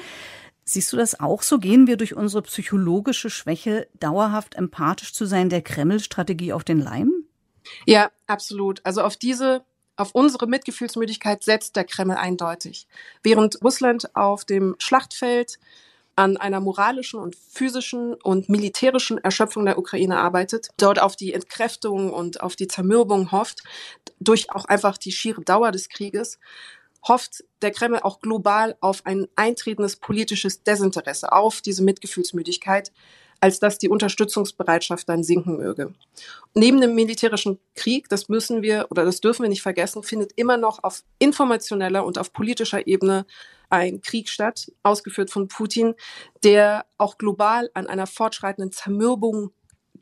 Siehst 0.71 0.93
du 0.93 0.97
das 0.97 1.19
auch 1.19 1.43
so? 1.43 1.59
Gehen 1.59 1.89
wir 1.89 1.97
durch 1.97 2.15
unsere 2.15 2.43
psychologische 2.43 3.29
Schwäche, 3.29 3.89
dauerhaft 3.99 4.55
empathisch 4.55 5.13
zu 5.13 5.27
sein, 5.27 5.49
der 5.49 5.63
Kreml-Strategie 5.63 6.53
auf 6.53 6.63
den 6.63 6.79
Leim? 6.79 7.13
Ja, 7.87 8.13
absolut. 8.29 8.81
Also 8.85 9.03
auf 9.03 9.17
diese 9.17 9.65
auf 9.97 10.15
unsere 10.15 10.47
Mitgefühlsmüdigkeit 10.47 11.43
setzt 11.43 11.75
der 11.75 11.85
Kreml 11.85 12.15
eindeutig. 12.15 12.87
Während 13.23 13.63
Russland 13.63 14.15
auf 14.15 14.45
dem 14.45 14.77
Schlachtfeld 14.79 15.59
an 16.15 16.37
einer 16.37 16.61
moralischen 16.61 17.19
und 17.19 17.35
physischen 17.35 18.15
und 18.15 18.49
militärischen 18.49 19.19
Erschöpfung 19.19 19.65
der 19.65 19.77
Ukraine 19.77 20.19
arbeitet, 20.19 20.69
dort 20.77 21.01
auf 21.01 21.17
die 21.17 21.35
Entkräftung 21.35 22.13
und 22.13 22.43
auf 22.43 22.55
die 22.57 22.69
Zermürbung 22.69 23.33
hofft, 23.33 23.65
durch 24.21 24.53
auch 24.53 24.67
einfach 24.67 24.97
die 24.99 25.13
schiere 25.13 25.43
Dauer 25.43 25.73
des 25.73 25.89
Krieges, 25.89 26.39
hofft 27.07 27.45
der 27.63 27.71
Kreml 27.71 28.01
auch 28.01 28.21
global 28.21 28.77
auf 28.81 29.05
ein 29.05 29.27
eintretendes 29.37 29.97
politisches 29.97 30.63
Desinteresse, 30.63 31.33
auf 31.33 31.61
diese 31.61 31.83
Mitgefühlsmüdigkeit, 31.83 32.93
als 33.41 33.59
dass 33.59 33.79
die 33.79 33.89
Unterstützungsbereitschaft 33.89 35.09
dann 35.09 35.25
sinken 35.25 35.57
möge. 35.57 35.95
Neben 36.55 36.81
dem 36.81 36.95
militärischen 36.95 37.59
Krieg, 37.75 38.09
das 38.09 38.29
müssen 38.29 38.63
wir 38.63 38.87
oder 38.91 39.05
das 39.05 39.21
dürfen 39.21 39.43
wir 39.43 39.49
nicht 39.49 39.63
vergessen, 39.63 40.03
findet 40.03 40.33
immer 40.37 40.59
noch 40.59 40.85
auf 40.85 41.03
informationeller 41.19 42.05
und 42.05 42.19
auf 42.19 42.33
politischer 42.33 42.87
Ebene 42.87 43.25
ein 43.71 44.03
Krieg 44.03 44.29
statt, 44.29 44.71
ausgeführt 44.83 45.31
von 45.31 45.49
Putin, 45.49 45.95
der 46.43 46.85
auch 46.99 47.17
global 47.17 47.71
an 47.73 47.87
einer 47.87 48.07
fortschreitenden 48.07 48.73
Zermürbung 48.73 49.53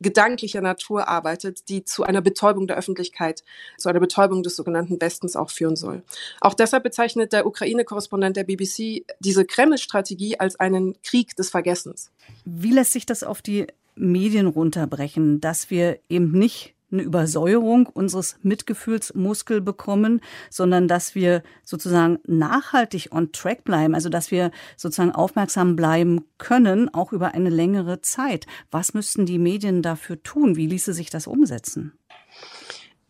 gedanklicher 0.01 0.61
Natur 0.61 1.09
arbeitet, 1.09 1.69
die 1.69 1.85
zu 1.85 2.05
einer 2.05 2.21
Betäubung 2.21 2.67
der 2.67 2.77
Öffentlichkeit, 2.77 3.45
zu 3.77 3.89
einer 3.89 4.01
Betäubung 4.01 4.43
des 4.43 4.57
sogenannten 4.57 5.01
Westens 5.01 5.37
auch 5.37 5.51
führen 5.51 5.77
soll. 5.77 6.03
Auch 6.41 6.55
deshalb 6.55 6.83
bezeichnet 6.83 7.33
der 7.33 7.47
Ukraine-Korrespondent 7.47 8.37
der 8.37 8.45
BBC 8.45 9.05
diese 9.21 9.45
Kreml-Strategie 9.45 10.39
als 10.39 10.59
einen 10.61 11.01
Krieg 11.03 11.37
des 11.37 11.51
Vergessens. 11.51 12.11
Wie 12.45 12.73
lässt 12.73 12.93
sich 12.93 13.07
das 13.07 13.23
auf 13.23 13.43
die 13.43 13.67
Medien 13.95 14.47
runterbrechen, 14.47 15.41
dass 15.41 15.71
wir 15.71 15.99
eben 16.09 16.31
nicht 16.31 16.75
eine 16.91 17.03
Übersäuerung 17.03 17.87
unseres 17.87 18.37
Mitgefühlsmuskel 18.43 19.61
bekommen, 19.61 20.21
sondern 20.51 20.89
dass 20.89 21.15
wir 21.15 21.43
sozusagen 21.65 22.19
nachhaltig 22.27 23.09
on 23.13 23.33
track 23.33 23.65
bleiben, 23.65 23.95
also 23.95 24.09
dass 24.09 24.31
wir 24.31 24.51
sozusagen 24.77 25.13
aufmerksam 25.13 25.77
bleiben 25.77 26.25
können, 26.39 26.93
auch 26.93 27.13
über 27.13 27.35
eine 27.35 27.51
längere 27.51 28.01
Zeit. 28.01 28.47
Was 28.71 28.95
müssten 28.95 29.27
die 29.27 29.39
Medien 29.39 29.83
dafür 29.83 30.23
tun? 30.23 30.57
Wie 30.57 30.67
ließe 30.67 30.93
sich 30.93 31.11
das 31.11 31.27
umsetzen? 31.27 31.93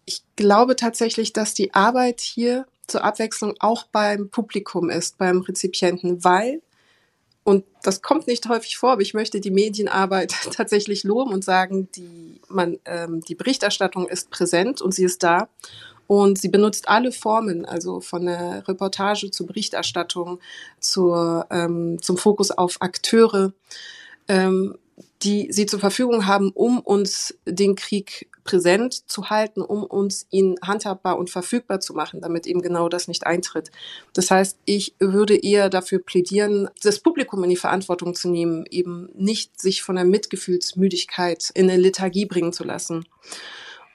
Ich 0.05 0.23
glaube 0.37 0.75
tatsächlich, 0.75 1.33
dass 1.33 1.55
die 1.55 1.75
Arbeit 1.75 2.21
hier 2.21 2.67
zur 2.87 3.05
Abwechslung 3.05 3.55
auch 3.61 3.85
beim 3.85 4.31
Publikum 4.31 4.89
ist, 4.91 5.19
beim 5.19 5.43
Rezipienten, 5.43 6.25
weil 6.25 6.63
und 7.49 7.65
das 7.83 8.03
kommt 8.03 8.27
nicht 8.27 8.47
häufig 8.51 8.77
vor, 8.77 8.91
aber 8.91 9.01
ich 9.01 9.15
möchte 9.15 9.41
die 9.41 9.51
Medienarbeit 9.51 10.35
tatsächlich 10.53 11.03
loben 11.03 11.33
und 11.33 11.43
sagen, 11.43 11.89
die, 11.97 12.43
man, 12.49 12.79
ähm, 12.85 13.23
die 13.23 13.35
Berichterstattung 13.35 14.07
ist 14.07 14.29
präsent 14.29 14.83
und 14.83 14.93
sie 14.93 15.05
ist 15.05 15.23
da. 15.23 15.49
Und 16.07 16.39
sie 16.39 16.49
benutzt 16.49 16.89
alle 16.89 17.11
Formen, 17.11 17.65
also 17.65 18.03
von 18.03 18.27
der 18.27 18.69
Reportage 18.69 19.31
zur 19.31 19.47
Berichterstattung, 19.47 20.41
zur, 20.79 21.47
ähm, 21.51 21.97
zum 22.03 22.19
Fokus 22.19 22.51
auf 22.51 22.77
Akteure, 22.81 23.55
ähm, 24.29 24.77
die 25.23 25.51
sie 25.51 25.65
zur 25.65 25.81
Verfügung 25.81 26.27
haben, 26.27 26.51
um 26.51 26.81
uns 26.81 27.35
den 27.47 27.77
Krieg 27.77 28.28
präsent 28.49 29.11
zu 29.11 29.29
halten, 29.29 29.61
um 29.61 29.85
uns 29.85 30.27
ihn 30.31 30.57
handhabbar 30.65 31.19
und 31.19 31.29
verfügbar 31.29 31.81
zu 31.81 31.93
machen, 31.93 32.23
damit 32.23 32.47
eben 32.47 32.63
genau 32.63 32.89
das 32.89 33.07
nicht 33.07 33.27
eintritt. 33.27 33.71
Das 34.15 34.31
heißt, 34.31 34.59
ich 34.65 34.95
würde 34.99 35.37
eher 35.37 35.69
dafür 35.69 35.99
plädieren, 35.99 36.71
das 36.83 37.01
Publikum 37.01 37.45
in 37.45 37.51
die 37.51 37.57
Verantwortung 37.57 38.15
zu 38.15 38.31
nehmen, 38.31 38.65
eben 38.71 39.11
nicht 39.15 39.61
sich 39.61 39.83
von 39.83 39.97
der 39.97 40.07
Mitgefühlsmüdigkeit 40.07 41.51
in 41.53 41.69
eine 41.69 41.79
Lethargie 41.79 42.25
bringen 42.25 42.55
zu 42.55 42.65
lassen. 42.65 43.05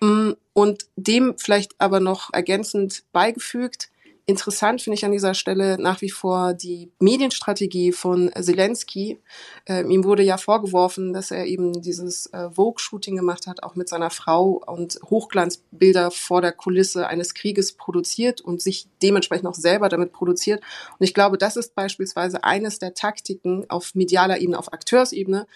Mm, 0.01 0.33
und 0.53 0.85
dem 0.97 1.33
vielleicht 1.39 1.73
aber 1.79 1.99
noch 1.99 2.31
ergänzend 2.31 3.05
beigefügt, 3.11 3.89
Interessant 4.25 4.81
finde 4.81 4.95
ich 4.95 5.03
an 5.03 5.11
dieser 5.11 5.33
Stelle 5.33 5.77
nach 5.77 5.99
wie 5.99 6.09
vor 6.09 6.53
die 6.53 6.89
Medienstrategie 6.99 7.91
von 7.91 8.31
Zelensky. 8.39 9.19
Ähm, 9.65 9.91
ihm 9.91 10.05
wurde 10.05 10.23
ja 10.23 10.37
vorgeworfen, 10.37 11.11
dass 11.11 11.29
er 11.29 11.45
eben 11.45 11.81
dieses 11.81 12.27
äh, 12.27 12.49
Vogue-Shooting 12.49 13.17
gemacht 13.17 13.47
hat, 13.47 13.63
auch 13.63 13.75
mit 13.75 13.89
seiner 13.89 14.09
Frau 14.09 14.63
und 14.65 14.97
Hochglanzbilder 15.09 16.09
vor 16.09 16.41
der 16.41 16.53
Kulisse 16.53 17.07
eines 17.07 17.33
Krieges 17.33 17.73
produziert 17.73 18.39
und 18.39 18.61
sich 18.61 18.87
dementsprechend 19.01 19.45
auch 19.45 19.55
selber 19.55 19.89
damit 19.89 20.13
produziert. 20.13 20.63
Und 20.97 21.03
ich 21.03 21.13
glaube, 21.13 21.37
das 21.37 21.57
ist 21.57 21.75
beispielsweise 21.75 22.45
eines 22.45 22.79
der 22.79 22.93
Taktiken 22.93 23.69
auf 23.69 23.93
medialer 23.93 24.39
Ebene, 24.39 24.57
auf 24.57 24.71
Akteursebene, 24.71 25.47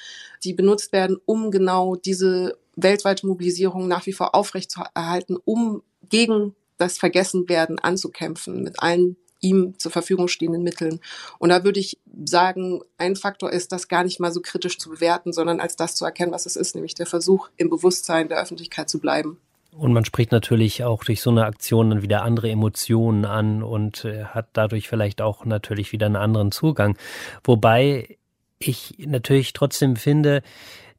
die 0.43 0.53
benutzt 0.53 0.91
werden, 0.91 1.15
um 1.25 1.51
genau 1.51 1.95
diese 1.95 2.57
weltweite 2.75 3.27
Mobilisierung 3.27 3.87
nach 3.87 4.05
wie 4.07 4.13
vor 4.13 4.35
aufrechtzuerhalten, 4.35 5.37
um 5.45 5.83
gegen 6.09 6.53
das 6.77 6.97
Vergessenwerden 6.97 7.79
anzukämpfen 7.79 8.63
mit 8.63 8.81
allen 8.81 9.17
ihm 9.39 9.75
zur 9.77 9.91
Verfügung 9.91 10.27
stehenden 10.27 10.63
Mitteln. 10.63 10.99
Und 11.39 11.49
da 11.49 11.63
würde 11.63 11.79
ich 11.79 11.99
sagen, 12.25 12.81
ein 12.97 13.15
Faktor 13.15 13.51
ist, 13.51 13.71
das 13.71 13.87
gar 13.87 14.03
nicht 14.03 14.19
mal 14.19 14.31
so 14.31 14.41
kritisch 14.41 14.77
zu 14.77 14.89
bewerten, 14.89 15.31
sondern 15.33 15.59
als 15.59 15.75
das 15.75 15.95
zu 15.95 16.05
erkennen, 16.05 16.31
was 16.31 16.45
es 16.45 16.55
ist, 16.55 16.75
nämlich 16.75 16.95
der 16.95 17.05
Versuch, 17.05 17.49
im 17.57 17.69
Bewusstsein 17.69 18.29
der 18.29 18.41
Öffentlichkeit 18.41 18.89
zu 18.89 18.99
bleiben. 18.99 19.37
Und 19.77 19.93
man 19.93 20.05
spricht 20.05 20.31
natürlich 20.31 20.83
auch 20.83 21.03
durch 21.03 21.21
so 21.21 21.29
eine 21.29 21.45
Aktion 21.45 21.91
dann 21.91 22.01
wieder 22.01 22.23
andere 22.23 22.49
Emotionen 22.49 23.25
an 23.25 23.61
und 23.61 24.05
äh, 24.05 24.25
hat 24.25 24.49
dadurch 24.53 24.87
vielleicht 24.87 25.21
auch 25.21 25.45
natürlich 25.45 25.91
wieder 25.91 26.07
einen 26.07 26.15
anderen 26.15 26.51
Zugang. 26.51 26.97
Wobei 27.43 28.17
ich 28.57 28.95
natürlich 28.97 29.53
trotzdem 29.53 29.95
finde, 29.95 30.41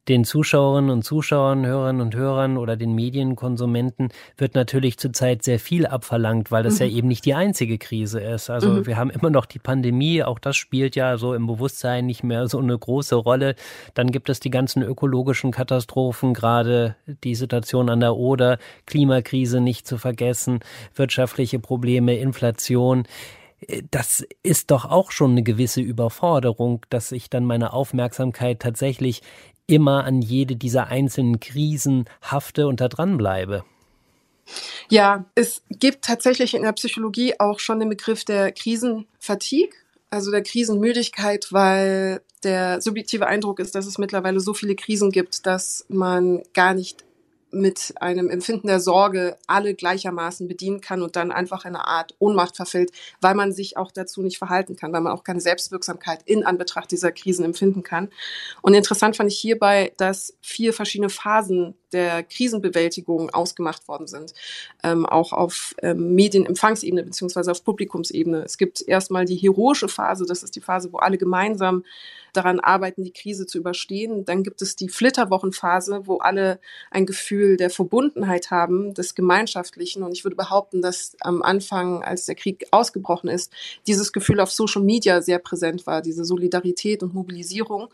den 0.07 0.23
Zuschauerinnen 0.23 0.89
und 0.89 1.03
Zuschauern, 1.03 1.65
Hörerinnen 1.65 2.01
und 2.01 2.15
Hörern 2.15 2.57
oder 2.57 2.75
den 2.75 2.93
Medienkonsumenten 2.93 4.09
wird 4.37 4.55
natürlich 4.55 4.97
zurzeit 4.97 5.43
sehr 5.43 5.59
viel 5.59 5.85
abverlangt, 5.85 6.51
weil 6.51 6.63
das 6.63 6.79
mhm. 6.79 6.85
ja 6.85 6.91
eben 6.93 7.07
nicht 7.07 7.25
die 7.25 7.33
einzige 7.33 7.77
Krise 7.77 8.19
ist. 8.19 8.49
Also 8.49 8.69
mhm. 8.69 8.85
wir 8.85 8.97
haben 8.97 9.09
immer 9.09 9.29
noch 9.29 9.45
die 9.45 9.59
Pandemie, 9.59 10.23
auch 10.23 10.39
das 10.39 10.55
spielt 10.55 10.95
ja 10.95 11.17
so 11.17 11.33
im 11.33 11.47
Bewusstsein 11.47 12.05
nicht 12.05 12.23
mehr 12.23 12.47
so 12.47 12.59
eine 12.59 12.77
große 12.77 13.15
Rolle. 13.15 13.55
Dann 13.93 14.11
gibt 14.11 14.29
es 14.29 14.39
die 14.39 14.49
ganzen 14.49 14.81
ökologischen 14.81 15.51
Katastrophen, 15.51 16.33
gerade 16.33 16.95
die 17.23 17.35
Situation 17.35 17.89
an 17.89 17.99
der 17.99 18.15
Oder, 18.15 18.57
Klimakrise 18.85 19.61
nicht 19.61 19.87
zu 19.87 19.97
vergessen, 19.97 20.59
wirtschaftliche 20.95 21.59
Probleme, 21.59 22.17
Inflation 22.17 23.03
das 23.91 24.25
ist 24.41 24.71
doch 24.71 24.85
auch 24.85 25.11
schon 25.11 25.31
eine 25.31 25.43
gewisse 25.43 25.81
Überforderung, 25.81 26.85
dass 26.89 27.11
ich 27.11 27.29
dann 27.29 27.45
meine 27.45 27.73
Aufmerksamkeit 27.73 28.61
tatsächlich 28.61 29.21
immer 29.69 30.03
an 30.03 30.21
jede 30.21 30.55
dieser 30.55 30.87
einzelnen 30.87 31.39
Krisen 31.39 32.05
hafte 32.21 32.67
und 32.67 32.81
da 32.81 32.87
dran 32.87 33.17
bleibe. 33.17 33.63
Ja, 34.89 35.25
es 35.35 35.61
gibt 35.69 36.05
tatsächlich 36.05 36.55
in 36.55 36.63
der 36.63 36.73
Psychologie 36.73 37.35
auch 37.39 37.59
schon 37.59 37.79
den 37.79 37.89
Begriff 37.89 38.25
der 38.25 38.51
Krisenfatigue, 38.51 39.69
also 40.09 40.31
der 40.31 40.41
Krisenmüdigkeit, 40.41 41.51
weil 41.51 42.21
der 42.43 42.81
subjektive 42.81 43.27
Eindruck 43.27 43.59
ist, 43.59 43.75
dass 43.75 43.85
es 43.85 43.97
mittlerweile 43.97 44.39
so 44.39 44.53
viele 44.53 44.75
Krisen 44.75 45.11
gibt, 45.11 45.45
dass 45.45 45.85
man 45.89 46.41
gar 46.53 46.73
nicht 46.73 47.05
mit 47.51 47.93
einem 47.99 48.29
Empfinden 48.29 48.67
der 48.67 48.79
Sorge 48.79 49.37
alle 49.47 49.73
gleichermaßen 49.73 50.47
bedienen 50.47 50.81
kann 50.81 51.01
und 51.01 51.15
dann 51.15 51.31
einfach 51.31 51.65
in 51.65 51.75
eine 51.75 51.87
Art 51.87 52.15
Ohnmacht 52.19 52.55
verfällt, 52.55 52.91
weil 53.21 53.35
man 53.35 53.51
sich 53.51 53.77
auch 53.77 53.91
dazu 53.91 54.21
nicht 54.21 54.37
verhalten 54.37 54.75
kann, 54.75 54.93
weil 54.93 55.01
man 55.01 55.13
auch 55.13 55.23
keine 55.23 55.41
Selbstwirksamkeit 55.41 56.21
in 56.25 56.45
Anbetracht 56.45 56.91
dieser 56.91 57.11
Krisen 57.11 57.45
empfinden 57.45 57.83
kann. 57.83 58.09
Und 58.61 58.73
interessant 58.73 59.17
fand 59.17 59.31
ich 59.31 59.39
hierbei, 59.39 59.93
dass 59.97 60.35
vier 60.41 60.73
verschiedene 60.73 61.09
Phasen 61.09 61.75
der 61.91 62.23
Krisenbewältigung 62.23 63.29
ausgemacht 63.31 63.87
worden 63.87 64.07
sind, 64.07 64.33
ähm, 64.83 65.05
auch 65.05 65.33
auf 65.33 65.75
ähm, 65.81 66.13
Medienempfangsebene 66.13 67.03
beziehungsweise 67.03 67.51
auf 67.51 67.63
Publikumsebene. 67.63 68.43
Es 68.43 68.57
gibt 68.57 68.87
erstmal 68.87 69.25
die 69.25 69.35
heroische 69.35 69.87
Phase, 69.87 70.25
das 70.25 70.43
ist 70.43 70.55
die 70.55 70.61
Phase, 70.61 70.93
wo 70.93 70.97
alle 70.97 71.17
gemeinsam 71.17 71.83
daran 72.33 72.59
arbeiten, 72.59 73.03
die 73.03 73.13
Krise 73.13 73.45
zu 73.45 73.57
überstehen. 73.57 74.25
Dann 74.25 74.43
gibt 74.43 74.61
es 74.61 74.75
die 74.75 74.89
Flitterwochenphase, 74.89 76.01
wo 76.05 76.17
alle 76.17 76.59
ein 76.91 77.05
Gefühl 77.05 77.57
der 77.57 77.69
Verbundenheit 77.69 78.51
haben, 78.51 78.93
des 78.93 79.15
Gemeinschaftlichen. 79.15 80.03
Und 80.03 80.13
ich 80.13 80.23
würde 80.23 80.35
behaupten, 80.35 80.81
dass 80.81 81.15
am 81.21 81.41
Anfang, 81.41 82.03
als 82.03 82.25
der 82.25 82.35
Krieg 82.35 82.65
ausgebrochen 82.71 83.29
ist, 83.29 83.51
dieses 83.87 84.11
Gefühl 84.11 84.39
auf 84.39 84.51
Social 84.51 84.81
Media 84.81 85.21
sehr 85.21 85.39
präsent 85.39 85.87
war, 85.87 86.01
diese 86.01 86.25
Solidarität 86.25 87.03
und 87.03 87.13
Mobilisierung. 87.13 87.89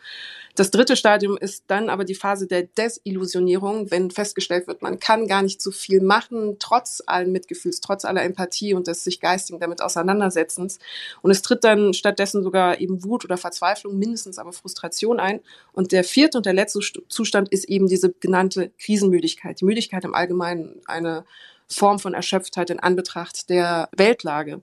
Das 0.55 0.71
dritte 0.71 0.95
Stadium 0.95 1.37
ist 1.37 1.65
dann 1.67 1.89
aber 1.89 2.05
die 2.05 2.15
Phase 2.15 2.47
der 2.47 2.63
Desillusionierung, 2.63 3.91
wenn 3.91 4.09
festgestellt 4.09 4.67
wird, 4.67 4.81
man 4.81 4.99
kann 4.99 5.27
gar 5.27 5.41
nicht 5.41 5.61
so 5.61 5.71
viel 5.71 6.01
machen, 6.01 6.55
trotz 6.59 7.03
allen 7.05 7.33
Mitgefühls, 7.33 7.81
trotz 7.81 8.05
aller 8.05 8.23
Empathie 8.23 8.73
und 8.73 8.87
des 8.87 9.03
sich 9.03 9.19
geistigen 9.19 9.59
damit 9.59 9.81
Auseinandersetzens. 9.81 10.79
Und 11.21 11.31
es 11.31 11.41
tritt 11.41 11.65
dann 11.65 11.93
stattdessen 11.93 12.41
sogar 12.41 12.79
eben 12.79 13.03
Wut 13.03 13.25
oder 13.25 13.35
Verzweiflung, 13.35 13.97
mindestens 13.99 14.24
aber 14.39 14.53
Frustration 14.53 15.19
ein. 15.19 15.41
Und 15.73 15.91
der 15.91 16.03
vierte 16.03 16.37
und 16.37 16.45
der 16.45 16.53
letzte 16.53 16.79
Zustand 17.07 17.49
ist 17.49 17.65
eben 17.65 17.87
diese 17.87 18.11
genannte 18.11 18.71
Krisenmüdigkeit. 18.79 19.61
Die 19.61 19.65
Müdigkeit 19.65 20.03
im 20.03 20.15
Allgemeinen, 20.15 20.81
eine 20.85 21.25
Form 21.67 21.99
von 21.99 22.13
Erschöpftheit 22.13 22.69
in 22.69 22.79
Anbetracht 22.79 23.49
der 23.49 23.89
Weltlage. 23.95 24.61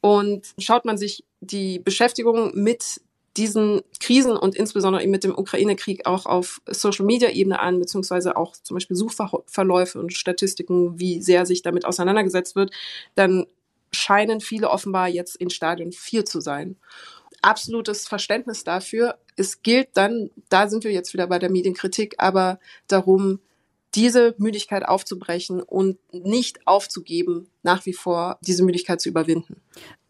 Und 0.00 0.54
schaut 0.58 0.84
man 0.84 0.98
sich 0.98 1.24
die 1.40 1.78
Beschäftigung 1.78 2.52
mit 2.54 3.00
diesen 3.36 3.82
Krisen 4.00 4.36
und 4.36 4.54
insbesondere 4.54 5.02
eben 5.02 5.10
mit 5.10 5.24
dem 5.24 5.36
Ukraine-Krieg 5.36 6.06
auch 6.06 6.26
auf 6.26 6.60
Social-Media-Ebene 6.66 7.58
an, 7.58 7.80
beziehungsweise 7.80 8.36
auch 8.36 8.52
zum 8.52 8.76
Beispiel 8.76 8.96
Suchverläufe 8.96 9.98
und 9.98 10.12
Statistiken, 10.12 11.00
wie 11.00 11.20
sehr 11.20 11.44
sich 11.46 11.62
damit 11.62 11.84
auseinandergesetzt 11.84 12.54
wird, 12.54 12.70
dann 13.14 13.46
scheinen 13.92 14.40
viele 14.40 14.70
offenbar 14.70 15.08
jetzt 15.08 15.36
in 15.36 15.50
Stadion 15.50 15.92
4 15.92 16.24
zu 16.24 16.40
sein. 16.40 16.76
Absolutes 17.44 18.08
Verständnis 18.08 18.64
dafür. 18.64 19.18
Es 19.36 19.60
gilt 19.60 19.88
dann, 19.94 20.30
da 20.48 20.66
sind 20.66 20.82
wir 20.82 20.92
jetzt 20.92 21.12
wieder 21.12 21.26
bei 21.26 21.38
der 21.38 21.50
Medienkritik, 21.50 22.14
aber 22.16 22.58
darum, 22.88 23.40
diese 23.94 24.34
Müdigkeit 24.38 24.82
aufzubrechen 24.82 25.60
und 25.60 25.98
nicht 26.10 26.66
aufzugeben, 26.66 27.48
nach 27.62 27.84
wie 27.84 27.92
vor 27.92 28.38
diese 28.40 28.64
Müdigkeit 28.64 28.98
zu 29.00 29.10
überwinden. 29.10 29.60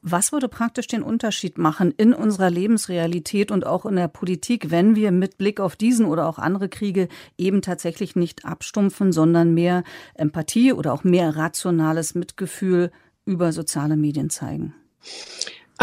Was 0.01 0.31
würde 0.31 0.49
praktisch 0.49 0.87
den 0.87 1.03
Unterschied 1.03 1.59
machen 1.59 1.93
in 1.97 2.15
unserer 2.15 2.51
Lebensrealität 2.51 3.51
und 3.51 3.67
auch 3.67 3.85
in 3.85 3.97
der 3.97 4.07
Politik, 4.07 4.71
wenn 4.71 4.95
wir 4.95 5.11
mit 5.11 5.37
Blick 5.37 5.59
auf 5.59 5.75
diesen 5.75 6.07
oder 6.07 6.29
auch 6.29 6.39
andere 6.39 6.69
Kriege 6.69 7.09
eben 7.37 7.63
tatsächlich 7.63 8.15
nicht 8.15 8.45
abstumpfen, 8.45 9.13
sondern 9.13 9.55
mehr 9.55 9.83
Empathie 10.15 10.73
oder 10.73 10.93
auch 10.93 11.03
mehr 11.03 11.35
rationales 11.37 12.15
Mitgefühl 12.15 12.93
über 13.25 13.53
soziale 13.53 13.97
Medien 13.97 14.31
zeigen? 14.31 14.75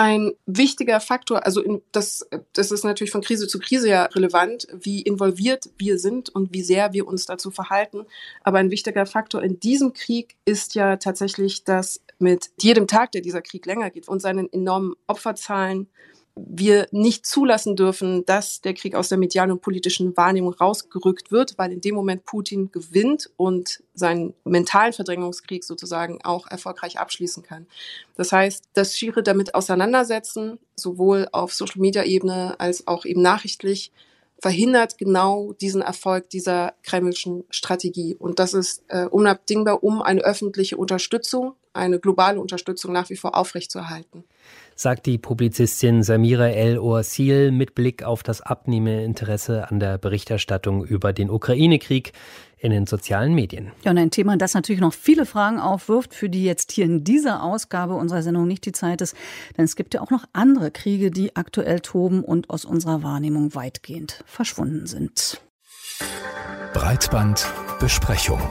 Ein 0.01 0.31
wichtiger 0.47 0.99
Faktor, 0.99 1.45
also 1.45 1.61
in, 1.61 1.83
das, 1.91 2.27
das 2.53 2.71
ist 2.71 2.83
natürlich 2.83 3.11
von 3.11 3.21
Krise 3.21 3.47
zu 3.47 3.59
Krise 3.59 3.87
ja 3.87 4.05
relevant, 4.05 4.67
wie 4.73 5.03
involviert 5.03 5.69
wir 5.77 5.99
sind 5.99 6.29
und 6.29 6.51
wie 6.55 6.63
sehr 6.63 6.91
wir 6.91 7.05
uns 7.05 7.27
dazu 7.27 7.51
verhalten. 7.51 8.07
Aber 8.41 8.57
ein 8.57 8.71
wichtiger 8.71 9.05
Faktor 9.05 9.43
in 9.43 9.59
diesem 9.59 9.93
Krieg 9.93 10.37
ist 10.43 10.73
ja 10.73 10.95
tatsächlich, 10.95 11.65
dass 11.65 12.01
mit 12.17 12.49
jedem 12.59 12.87
Tag, 12.87 13.11
der 13.11 13.21
dieser 13.21 13.43
Krieg 13.43 13.63
länger 13.67 13.91
geht 13.91 14.07
und 14.07 14.23
seinen 14.23 14.51
enormen 14.51 14.95
Opferzahlen, 15.05 15.87
wir 16.35 16.87
nicht 16.91 17.25
zulassen 17.25 17.75
dürfen, 17.75 18.25
dass 18.25 18.61
der 18.61 18.73
Krieg 18.73 18.95
aus 18.95 19.09
der 19.09 19.17
medialen 19.17 19.51
und 19.51 19.61
politischen 19.61 20.15
Wahrnehmung 20.15 20.53
rausgerückt 20.53 21.31
wird, 21.31 21.57
weil 21.57 21.71
in 21.71 21.81
dem 21.81 21.95
Moment 21.95 22.25
Putin 22.25 22.71
gewinnt 22.71 23.29
und 23.37 23.83
seinen 23.93 24.33
mentalen 24.45 24.93
Verdrängungskrieg 24.93 25.63
sozusagen 25.63 26.19
auch 26.23 26.47
erfolgreich 26.47 26.99
abschließen 26.99 27.43
kann. 27.43 27.67
Das 28.15 28.31
heißt, 28.31 28.65
das 28.73 28.97
schiere 28.97 29.23
damit 29.23 29.55
auseinandersetzen, 29.55 30.57
sowohl 30.75 31.27
auf 31.31 31.53
Social-Media-Ebene 31.53 32.55
als 32.59 32.87
auch 32.87 33.05
eben 33.05 33.21
nachrichtlich, 33.21 33.91
verhindert 34.41 34.97
genau 34.97 35.53
diesen 35.53 35.83
Erfolg 35.83 36.29
dieser 36.29 36.73
kremlischen 36.81 37.43
Strategie. 37.51 38.15
Und 38.15 38.39
das 38.39 38.55
ist 38.55 38.83
äh, 38.87 39.05
unabdingbar, 39.05 39.83
um 39.83 40.01
eine 40.01 40.21
öffentliche 40.21 40.77
Unterstützung, 40.77 41.55
eine 41.73 41.99
globale 41.99 42.39
Unterstützung 42.39 42.93
nach 42.93 43.09
wie 43.09 43.15
vor 43.15 43.35
aufrechtzuerhalten 43.35 44.23
sagt 44.81 45.05
die 45.05 45.19
Publizistin 45.19 46.01
Samira 46.01 46.49
El-Oasil 46.49 47.51
mit 47.51 47.75
Blick 47.75 48.03
auf 48.03 48.23
das 48.23 48.41
abnehmende 48.41 49.03
Interesse 49.03 49.69
an 49.69 49.79
der 49.79 49.99
Berichterstattung 49.99 50.83
über 50.83 51.13
den 51.13 51.29
Ukraine-Krieg 51.29 52.13
in 52.57 52.71
den 52.71 52.85
sozialen 52.85 53.33
Medien. 53.33 53.71
Ja, 53.83 53.91
und 53.91 53.97
ein 53.97 54.11
Thema, 54.11 54.37
das 54.37 54.53
natürlich 54.53 54.81
noch 54.81 54.93
viele 54.93 55.25
Fragen 55.25 55.59
aufwirft, 55.59 56.13
für 56.13 56.29
die 56.29 56.43
jetzt 56.43 56.71
hier 56.71 56.85
in 56.85 57.03
dieser 57.03 57.43
Ausgabe 57.43 57.95
unserer 57.95 58.23
Sendung 58.23 58.47
nicht 58.47 58.65
die 58.65 58.71
Zeit 58.71 59.01
ist. 59.01 59.15
Denn 59.57 59.65
es 59.65 59.75
gibt 59.75 59.93
ja 59.93 60.01
auch 60.01 60.11
noch 60.11 60.25
andere 60.33 60.71
Kriege, 60.71 61.11
die 61.11 61.35
aktuell 61.35 61.79
toben 61.79 62.23
und 62.23 62.49
aus 62.49 62.65
unserer 62.65 63.03
Wahrnehmung 63.03 63.53
weitgehend 63.55 64.23
verschwunden 64.25 64.87
sind. 64.87 65.41
Breitbandbesprechung. 66.73 68.41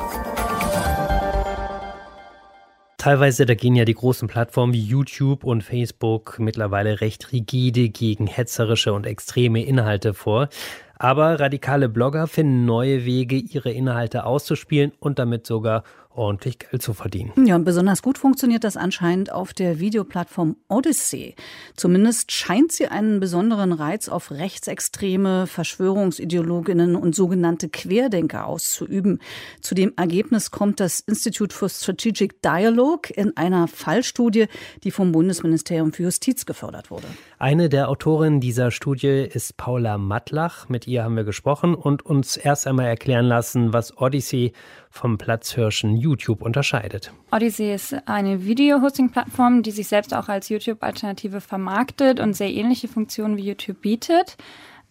Teilweise, 3.00 3.46
da 3.46 3.54
gehen 3.54 3.76
ja 3.76 3.86
die 3.86 3.94
großen 3.94 4.28
Plattformen 4.28 4.74
wie 4.74 4.84
YouTube 4.84 5.42
und 5.44 5.64
Facebook 5.64 6.38
mittlerweile 6.38 7.00
recht 7.00 7.32
rigide 7.32 7.88
gegen 7.88 8.26
hetzerische 8.26 8.92
und 8.92 9.06
extreme 9.06 9.64
Inhalte 9.64 10.12
vor. 10.12 10.50
Aber 10.98 11.40
radikale 11.40 11.88
Blogger 11.88 12.26
finden 12.26 12.66
neue 12.66 13.06
Wege, 13.06 13.36
ihre 13.36 13.70
Inhalte 13.70 14.26
auszuspielen 14.26 14.92
und 15.00 15.18
damit 15.18 15.46
sogar 15.46 15.84
ordentlich 16.20 16.58
Geld 16.58 16.82
zu 16.82 16.92
verdienen. 16.92 17.32
Ja, 17.46 17.56
und 17.56 17.64
besonders 17.64 18.02
gut 18.02 18.18
funktioniert 18.18 18.62
das 18.62 18.76
anscheinend 18.76 19.32
auf 19.32 19.54
der 19.54 19.80
Videoplattform 19.80 20.56
Odyssey. 20.68 21.34
Zumindest 21.76 22.30
scheint 22.30 22.72
sie 22.72 22.88
einen 22.88 23.20
besonderen 23.20 23.72
Reiz 23.72 24.08
auf 24.10 24.30
Rechtsextreme, 24.30 25.46
Verschwörungsideologinnen 25.46 26.94
und 26.94 27.14
sogenannte 27.14 27.70
Querdenker 27.70 28.46
auszuüben. 28.46 29.18
Zu 29.62 29.74
dem 29.74 29.94
Ergebnis 29.96 30.50
kommt 30.50 30.78
das 30.78 31.00
Institute 31.00 31.56
for 31.56 31.70
Strategic 31.70 32.42
Dialogue 32.42 33.10
in 33.14 33.34
einer 33.38 33.66
Fallstudie, 33.66 34.46
die 34.84 34.90
vom 34.90 35.12
Bundesministerium 35.12 35.94
für 35.94 36.02
Justiz 36.02 36.44
gefördert 36.44 36.90
wurde. 36.90 37.06
Eine 37.38 37.70
der 37.70 37.88
Autorinnen 37.88 38.40
dieser 38.40 38.70
Studie 38.70 39.26
ist 39.32 39.56
Paula 39.56 39.96
Mattlach. 39.96 40.68
Mit 40.68 40.86
ihr 40.86 41.02
haben 41.02 41.16
wir 41.16 41.24
gesprochen 41.24 41.74
und 41.74 42.04
uns 42.04 42.36
erst 42.36 42.66
einmal 42.66 42.86
erklären 42.86 43.24
lassen, 43.24 43.72
was 43.72 43.96
Odyssey 43.96 44.52
vom 44.90 45.18
Platzhirschen 45.18 45.96
YouTube 45.96 46.42
unterscheidet. 46.42 47.12
Odyssey 47.30 47.72
ist 47.72 47.96
eine 48.06 48.44
Video-Hosting-Plattform, 48.44 49.62
die 49.62 49.70
sich 49.70 49.88
selbst 49.88 50.12
auch 50.12 50.28
als 50.28 50.48
YouTube-Alternative 50.48 51.40
vermarktet 51.40 52.20
und 52.20 52.34
sehr 52.34 52.52
ähnliche 52.52 52.88
Funktionen 52.88 53.36
wie 53.36 53.46
YouTube 53.46 53.80
bietet. 53.80 54.36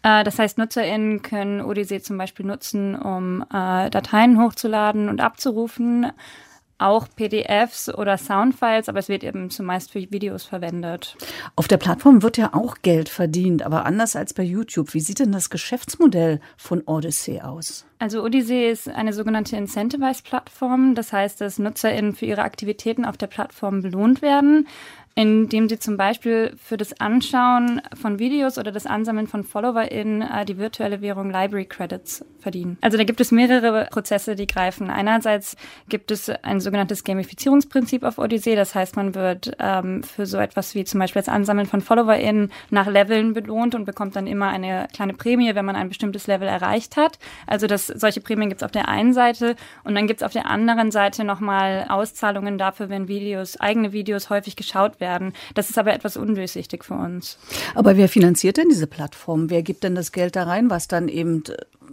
Äh, 0.02 0.24
das 0.24 0.40
heißt, 0.40 0.58
NutzerInnen 0.58 1.22
können 1.22 1.62
Odyssey 1.62 2.02
zum 2.02 2.18
Beispiel 2.18 2.46
nutzen, 2.46 2.96
um 2.96 3.44
äh, 3.54 3.90
Dateien 3.90 4.42
hochzuladen 4.42 5.10
und 5.10 5.22
abzurufen 5.22 6.08
auch 6.80 7.08
PDFs 7.16 7.94
oder 7.94 8.18
Soundfiles, 8.18 8.90
aber 8.90 9.00
es 9.00 9.10
wird 9.10 9.24
eben 9.24 9.50
zumeist 9.50 9.92
für 9.92 10.00
Videos 10.12 10.44
verwendet. 10.44 11.16
Auf 11.56 11.68
der 11.68 11.78
Plattform 11.78 12.24
wird 12.24 12.38
ja 12.38 12.54
auch 12.54 12.78
Geld 12.82 13.10
verdient, 13.10 13.64
aber 13.64 13.86
anders 13.86 14.16
als 14.16 14.34
bei 14.34 14.44
YouTube. 14.44 14.94
Wie 14.94 15.02
sieht 15.02 15.20
denn 15.20 15.32
das 15.32 15.50
Geschäftsmodell 15.50 16.40
von 16.58 16.82
Odyssey 16.86 17.42
aus? 17.42 17.86
Also 18.00 18.24
Odyssey 18.24 18.70
ist 18.70 18.88
eine 18.88 19.12
sogenannte 19.12 19.58
Incentivize-Plattform. 19.58 20.96
Das 20.96 21.12
heißt, 21.12 21.42
dass 21.42 21.60
NutzerInnen 21.60 22.16
für 22.16 22.26
ihre 22.26 22.44
Aktivitäten 22.44 23.04
auf 23.04 23.18
der 23.18 23.28
Plattform 23.28 23.82
belohnt 23.82 24.22
werden 24.22 24.68
indem 25.20 25.68
sie 25.68 25.78
zum 25.78 25.98
Beispiel 25.98 26.54
für 26.56 26.78
das 26.78 27.02
Anschauen 27.02 27.82
von 27.94 28.20
Videos 28.20 28.58
oder 28.58 28.72
das 28.72 28.86
Ansammeln 28.86 29.28
von 29.28 29.44
FollowerInnen 29.44 30.22
äh, 30.22 30.46
die 30.46 30.58
virtuelle 30.58 31.02
Währung 31.02 31.30
Library 31.30 31.66
Credits 31.66 32.24
verdienen. 32.40 32.78
Also 32.80 32.98
da 32.98 33.04
gibt 33.04 33.20
es 33.20 33.34
mehrere 33.34 33.90
Prozesse, 33.92 34.38
die 34.38 34.48
greifen. 34.48 34.90
Einerseits 34.90 35.58
gibt 35.90 36.12
es 36.12 36.30
ein 36.30 36.62
sogenanntes 36.62 37.04
Gamifizierungsprinzip 37.04 38.04
auf 38.04 38.18
Odyssey. 38.18 38.56
Das 38.56 38.76
heißt, 38.76 38.96
man 38.96 39.14
wird 39.14 39.58
ähm, 39.60 40.04
für 40.04 40.26
so 40.26 40.38
etwas 40.38 40.74
wie 40.74 40.86
zum 40.86 41.02
Beispiel 41.02 41.22
das 41.22 41.28
Ansammeln 41.28 41.68
von 41.68 41.82
FollowerInnen 41.82 42.50
nach 42.70 42.88
Leveln 42.88 43.34
belohnt 43.34 43.76
und 43.76 43.84
bekommt 43.84 44.16
dann 44.16 44.26
immer 44.26 44.48
eine 44.48 44.88
kleine 44.94 45.14
Prämie, 45.14 45.54
wenn 45.54 45.66
man 45.66 45.76
ein 45.76 45.90
bestimmtes 45.90 46.28
Level 46.28 46.48
erreicht 46.48 46.96
hat. 46.96 47.20
Also 47.46 47.68
das, 47.68 47.88
solche 47.88 48.22
Prämien 48.22 48.48
gibt 48.48 48.62
es 48.62 48.66
auf 48.66 48.72
der 48.72 48.88
einen 48.88 49.12
Seite 49.12 49.58
und 49.84 49.96
dann 49.96 50.08
gibt 50.08 50.22
es 50.22 50.26
auf 50.26 50.32
der 50.32 50.46
anderen 50.46 50.92
Seite 50.92 51.26
nochmal 51.26 51.88
Auszahlungen 51.90 52.58
dafür, 52.58 52.88
wenn 52.88 53.10
Videos, 53.10 53.60
eigene 53.60 53.92
Videos 53.92 54.30
häufig 54.30 54.56
geschaut 54.56 55.02
werden 55.02 55.09
werden. 55.10 55.34
Das 55.56 55.70
ist 55.70 55.78
aber 55.78 55.94
etwas 55.94 56.18
undurchsichtig 56.18 56.86
für 56.86 56.94
uns. 56.94 57.38
Aber 57.74 57.98
wer 57.98 58.08
finanziert 58.08 58.58
denn 58.58 58.70
diese 58.70 58.88
Plattform? 58.88 59.50
Wer 59.50 59.64
gibt 59.64 59.84
denn 59.84 59.96
das 59.96 60.12
Geld 60.12 60.36
da 60.36 60.44
rein, 60.44 60.70
was 60.70 60.88
dann 60.88 61.08
eben 61.08 61.44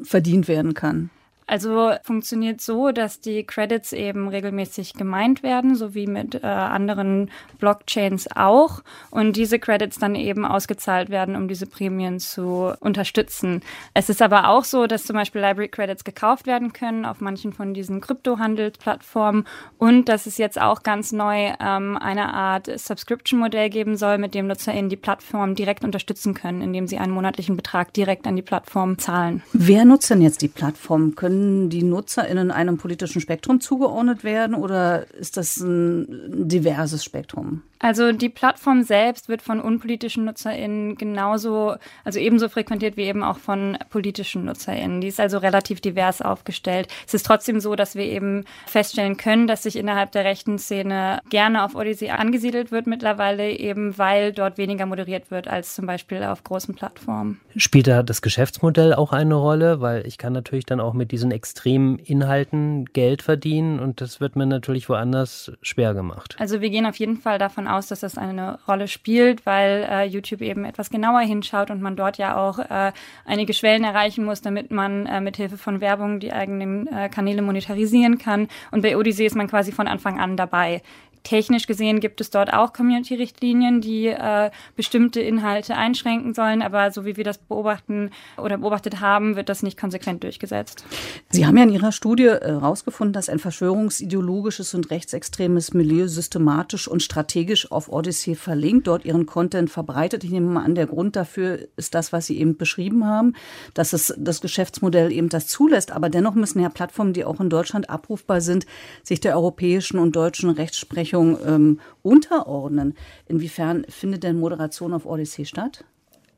verdient 0.03 0.49
werden 0.49 0.75
kann? 0.75 1.11
Also 1.47 1.93
funktioniert 2.03 2.61
so, 2.61 2.91
dass 2.91 3.21
die 3.21 3.45
Credits 3.45 3.93
eben 3.93 4.29
regelmäßig 4.29 4.95
gemeint 4.95 5.45
werden, 5.45 5.77
so 5.77 5.95
wie 5.95 6.09
mit 6.09 6.35
äh, 6.35 6.47
anderen 6.47 7.31
Blockchains 7.61 8.29
auch. 8.35 8.83
Und 9.11 9.37
diese 9.37 9.61
Credits 9.61 9.99
dann 9.99 10.17
eben 10.17 10.45
ausgezahlt 10.45 11.09
werden, 11.09 11.37
um 11.37 11.47
diese 11.47 11.67
Prämien 11.67 12.19
zu 12.19 12.73
unterstützen. 12.81 13.63
Es 13.95 14.09
ist 14.09 14.23
aber 14.23 14.49
auch 14.49 14.65
so, 14.65 14.89
dass 14.89 15.05
zum 15.05 15.15
Beispiel 15.15 15.41
Library 15.41 15.69
Credits 15.69 16.03
gekauft 16.03 16.47
werden 16.47 16.73
können 16.73 17.05
auf 17.05 17.21
manchen 17.21 17.53
von 17.53 17.75
diesen 17.75 18.01
Kryptohandelsplattformen 18.01 19.47
und 19.79 20.09
dass 20.09 20.27
es 20.27 20.39
jetzt 20.39 20.61
auch 20.61 20.83
ganz 20.83 21.13
neu 21.13 21.53
ähm, 21.61 21.97
eine 21.97 22.35
Art 22.35 22.67
Subscription-Modell 22.67 23.71
geben 23.71 23.97
soll, 23.97 24.19
mit 24.19 24.35
dem 24.35 24.49
NutzerInnen 24.49 24.89
die 24.89 24.97
Plattform 24.97 25.55
direkt 25.55 25.85
unterstützen 25.85 26.35
können, 26.35 26.61
indem 26.61 26.89
sie 26.89 26.99
einen 26.99 27.13
monatlichen 27.13 27.57
Betrag 27.57 27.93
direkt 27.93 28.27
an 28.27 28.35
die 28.35 28.43
Plattform 28.43 28.99
zahlen. 28.99 29.45
Wer 29.53 29.85
nutzt 29.85 30.11
denn 30.11 30.23
jetzt 30.23 30.43
die 30.43 30.49
Plattform? 30.49 31.15
Können 31.15 31.36
können 31.37 31.71
die 31.71 31.83
NutzerInnen 31.83 32.51
einem 32.51 32.79
politischen 32.79 33.21
Spektrum 33.21 33.61
zugeordnet 33.61 34.25
werden 34.25 34.55
oder 34.55 35.07
ist 35.15 35.37
das 35.37 35.59
ein 35.59 36.49
diverses 36.49 37.05
Spektrum? 37.05 37.63
Also 37.79 38.13
die 38.13 38.31
Plattform 38.31 38.83
selbst 38.83 39.29
wird 39.29 39.43
von 39.43 39.61
unpolitischen 39.61 40.25
NutzerInnen 40.25 40.97
genauso, 40.97 41.75
also 42.05 42.19
ebenso 42.19 42.49
frequentiert 42.49 42.97
wie 42.97 43.03
eben 43.03 43.23
auch 43.23 43.37
von 43.37 43.77
politischen 43.91 44.47
NutzerInnen. 44.47 45.03
Die 45.03 45.09
ist 45.09 45.21
also 45.21 45.37
relativ 45.39 45.83
divers 45.83 46.23
aufgestellt. 46.23 46.89
Es 47.07 47.13
ist 47.13 47.27
trotzdem 47.27 47.61
so, 47.61 47.77
dass 47.77 47.95
wir 47.95 48.05
eben 48.05 48.45
feststellen 48.67 49.19
können, 49.19 49.47
dass 49.47 49.65
sich 49.65 49.77
innerhalb 49.77 50.13
der 50.13 50.25
rechten 50.25 50.59
Szene 50.59 51.21
gerne 51.29 51.65
auf 51.65 51.75
Odyssey 51.75 52.09
angesiedelt 52.09 52.73
wird 52.73 52.87
mittlerweile, 52.87 53.51
eben 53.51 53.99
weil 53.99 54.33
dort 54.33 54.57
weniger 54.57 54.87
moderiert 54.87 55.31
wird 55.31 55.47
als 55.47 55.75
zum 55.75 55.87
Beispiel 55.87 56.23
auf 56.23 56.45
großen 56.45 56.75
Plattformen. 56.75 57.41
Spielt 57.57 57.89
da 57.89 58.03
das 58.03 58.23
Geschäftsmodell 58.23 58.95
auch 58.95 59.13
eine 59.13 59.35
Rolle? 59.35 59.83
Weil 59.83 60.07
ich 60.07 60.17
kann 60.17 60.33
natürlich 60.33 60.65
dann 60.65 60.81
auch 60.81 60.95
mit 60.95 61.13
diesen 61.13 61.26
extremen 61.31 61.99
Inhalten 61.99 62.85
Geld 62.93 63.23
verdienen 63.23 63.81
und 63.81 64.01
das 64.01 64.21
wird 64.21 64.37
mir 64.37 64.47
natürlich 64.47 64.89
woanders 64.89 65.53
schwer 65.63 65.95
gemacht. 65.95 66.37
Also 66.39 66.61
wir 66.61 66.71
gehen 66.71 66.87
auf 66.87 66.97
jeden 66.97 67.17
Fall 67.17 67.39
davon 67.39 67.57
davon 67.57 67.69
aus, 67.69 67.89
dass 67.89 68.01
das 68.01 68.19
eine 68.19 68.59
Rolle 68.69 68.89
spielt, 68.89 69.47
weil 69.47 69.87
äh, 69.91 70.05
YouTube 70.05 70.43
eben 70.43 70.65
etwas 70.65 70.91
genauer 70.91 71.21
hinschaut 71.21 71.71
und 71.71 71.81
man 71.81 71.97
dort 71.97 72.19
ja 72.19 72.37
auch 72.37 72.59
äh, 72.59 72.93
einige 73.25 73.55
Schwellen 73.55 73.85
erreichen 73.85 74.25
muss, 74.25 74.43
damit 74.43 74.71
man 74.71 75.07
äh, 75.07 75.21
mithilfe 75.21 75.57
von 75.57 75.81
Werbung 75.81 76.21
die 76.21 76.33
eigenen 76.33 76.87
äh, 76.87 77.09
Kanäle 77.09 77.43
monetarisieren 77.43 78.19
kann. 78.19 78.49
Und 78.71 78.83
bei 78.83 78.97
Odyssey 78.97 79.27
ist 79.27 79.37
man 79.37 79.49
quasi 79.49 79.73
von 79.73 79.89
Anfang 79.89 80.21
an 80.21 80.37
dabei. 80.37 80.83
Technisch 81.27 81.67
gesehen 81.67 81.99
gibt 81.99 82.21
es 82.21 82.31
dort 82.31 82.53
auch 82.53 82.73
Community-Richtlinien, 82.73 83.81
die 83.81 84.07
äh, 84.07 84.53
bestimmte 84.77 85.21
Inhalte 85.21 85.75
einschränken 85.75 86.35
sollen, 86.35 86.63
aber 86.63 86.93
so 86.93 87.05
wie 87.05 87.17
wir 87.17 87.25
das 87.25 87.39
beobachten 87.39 88.11
oder 88.37 88.59
beobachtet 88.59 89.01
haben, 89.01 89.35
wird 89.35 89.49
das 89.49 89.65
nicht 89.65 89.77
konsequent 89.77 90.23
durchgesetzt. 90.23 90.85
Sie 91.31 91.45
haben 91.45 91.57
ja 91.57 91.65
in 91.65 91.71
Ihrer 91.71 91.91
Studie 91.91 92.29
herausgefunden, 92.29 93.13
äh, 93.13 93.17
dass 93.19 93.29
ein 93.29 93.41
verschwörungsideologisches 93.41 94.73
und 94.75 94.89
rechtsextremes 94.93 95.75
Milieu 95.75 96.07
systematisch 96.07 96.87
und 96.87 97.03
strategisch 97.03 97.73
auf 97.73 97.89
Odyssey 97.89 98.37
verlinkt, 98.37 98.87
dort 98.87 99.05
ihren 99.05 99.27
Content 99.27 99.69
verbreitet. 99.69 100.23
Ich 100.23 100.31
nehme 100.31 100.47
mal 100.47 100.63
an, 100.65 100.77
der 100.77 100.87
Grund 100.87 101.17
dafür 101.17 101.59
ist 101.77 101.97
das, 101.97 102.13
was 102.13 102.27
Sie 102.27 102.39
eben 102.39 102.57
beschrieben 102.57 103.05
haben, 103.05 103.33
dass 103.75 103.93
es 103.93 104.15
das 104.17 104.41
Geschäftsmodell 104.41 105.11
eben 105.11 105.29
das 105.29 105.49
zulässt. 105.49 105.91
Aber 105.91 106.09
dennoch 106.09 106.37
müssen 106.37 106.61
ja 106.61 106.69
Plattformen, 106.69 107.15
die 107.15 107.25
auch 107.25 107.41
in 107.41 107.51
Deutschland 107.51 107.91
abrufbar 107.91 108.41
sind, 108.41 108.65
sich 109.03 109.19
der 109.19 109.35
europäischen 109.35 109.99
und 109.99 110.15
deutschen 110.15 110.51
Rechtsprechung 110.51 111.16
Rechtsprechung 111.17 111.39
ähm, 111.47 111.81
unterordnen. 112.03 112.95
Inwiefern 113.27 113.85
findet 113.89 114.23
denn 114.23 114.39
Moderation 114.39 114.93
auf 114.93 115.07
Odyssey 115.07 115.45
statt? 115.45 115.85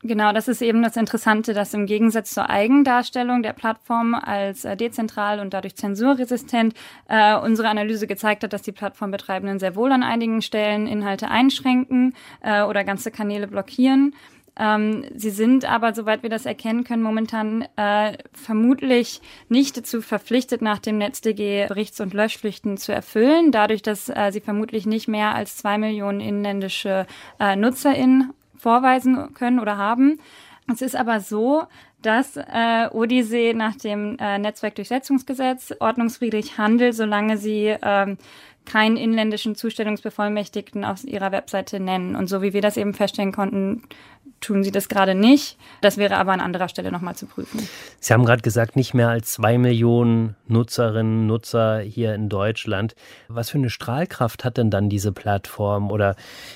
Genau, 0.01 0.31
das 0.31 0.47
ist 0.47 0.61
eben 0.61 0.81
das 0.81 0.95
Interessante, 0.95 1.53
dass 1.53 1.73
im 1.73 1.85
Gegensatz 1.85 2.33
zur 2.33 2.49
Eigendarstellung 2.49 3.43
der 3.43 3.51
Plattform 3.51 4.13
als 4.13 4.63
äh, 4.63 4.77
dezentral 4.77 5.41
und 5.41 5.53
dadurch 5.53 5.75
zensurresistent 5.75 6.73
äh, 7.09 7.35
unsere 7.37 7.67
Analyse 7.67 8.07
gezeigt 8.07 8.43
hat, 8.43 8.53
dass 8.53 8.61
die 8.61 8.71
Plattformbetreibenden 8.71 9.59
sehr 9.59 9.75
wohl 9.75 9.91
an 9.91 10.03
einigen 10.03 10.41
Stellen 10.41 10.87
Inhalte 10.87 11.29
einschränken 11.29 12.13
äh, 12.41 12.63
oder 12.63 12.85
ganze 12.85 13.11
Kanäle 13.11 13.47
blockieren. 13.47 14.15
Ähm, 14.59 15.05
sie 15.15 15.29
sind 15.29 15.63
aber, 15.63 15.93
soweit 15.93 16.21
wir 16.21 16.29
das 16.29 16.45
erkennen 16.45 16.83
können, 16.83 17.01
momentan 17.01 17.65
äh, 17.77 18.17
vermutlich 18.33 19.21
nicht 19.47 19.77
dazu 19.77 20.01
verpflichtet, 20.01 20.61
nach 20.61 20.79
dem 20.79 20.97
NetzDG 20.97 21.67
Berichts- 21.67 22.01
und 22.01 22.13
Löschpflichten 22.13 22.77
zu 22.77 22.93
erfüllen, 22.93 23.53
dadurch, 23.53 23.81
dass 23.81 24.09
äh, 24.09 24.31
sie 24.31 24.41
vermutlich 24.41 24.85
nicht 24.85 25.07
mehr 25.07 25.33
als 25.33 25.55
zwei 25.55 25.77
Millionen 25.77 26.19
inländische 26.19 27.07
äh, 27.39 27.55
NutzerInnen 27.55 28.33
vorweisen 28.57 29.33
können 29.33 29.59
oder 29.59 29.77
haben. 29.77 30.19
Es 30.71 30.81
ist 30.81 30.95
aber 30.95 31.21
so, 31.21 31.63
dass 32.01 32.37
äh, 32.37 32.87
Odyssee 32.91 33.53
nach 33.53 33.75
dem 33.75 34.17
äh, 34.19 34.37
Netzwerkdurchsetzungsgesetz 34.37 35.73
ordnungsfriedlich 35.79 36.57
handelt, 36.57 36.95
solange 36.95 37.37
sie 37.37 37.75
ähm, 37.81 38.17
keinen 38.65 38.97
inländischen 38.97 39.55
Zustellungsbevollmächtigten 39.55 40.85
auf 40.85 41.03
ihrer 41.03 41.31
Webseite 41.31 41.79
nennen. 41.79 42.15
Und 42.15 42.27
so 42.27 42.41
wie 42.41 42.53
wir 42.53 42.61
das 42.61 42.77
eben 42.77 42.93
feststellen 42.93 43.31
konnten, 43.31 43.83
tun 44.41 44.63
sie 44.63 44.71
das 44.71 44.89
gerade 44.89 45.15
nicht. 45.15 45.57
Das 45.81 45.97
wäre 45.97 46.17
aber 46.17 46.31
an 46.31 46.39
anderer 46.39 46.69
Stelle 46.69 46.91
nochmal 46.91 47.15
zu 47.15 47.25
prüfen. 47.25 47.67
Sie 47.99 48.13
haben 48.13 48.25
gerade 48.25 48.41
gesagt, 48.41 48.75
nicht 48.75 48.93
mehr 48.93 49.09
als 49.09 49.31
zwei 49.31 49.57
Millionen 49.57 50.35
Nutzerinnen, 50.47 51.27
Nutzer 51.27 51.79
hier 51.79 52.13
in 52.13 52.29
Deutschland. 52.29 52.95
Was 53.27 53.49
für 53.49 53.57
eine 53.57 53.69
Strahlkraft 53.69 54.43
hat 54.43 54.57
denn 54.57 54.69
dann 54.69 54.89
diese 54.89 55.11
Plattform? 55.11 55.91
Oder 55.91 56.15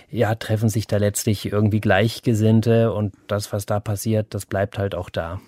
ja, 0.09 0.35
treffen 0.35 0.69
sich 0.69 0.87
da 0.87 0.97
letztlich 0.97 1.51
irgendwie 1.51 1.81
Gleichgesinnte 1.81 2.93
und 2.93 3.13
das, 3.27 3.53
was 3.53 3.65
da 3.65 3.79
passiert, 3.79 4.33
das 4.33 4.45
bleibt 4.45 4.77
halt 4.77 4.95
auch 4.95 5.09
da? 5.09 5.39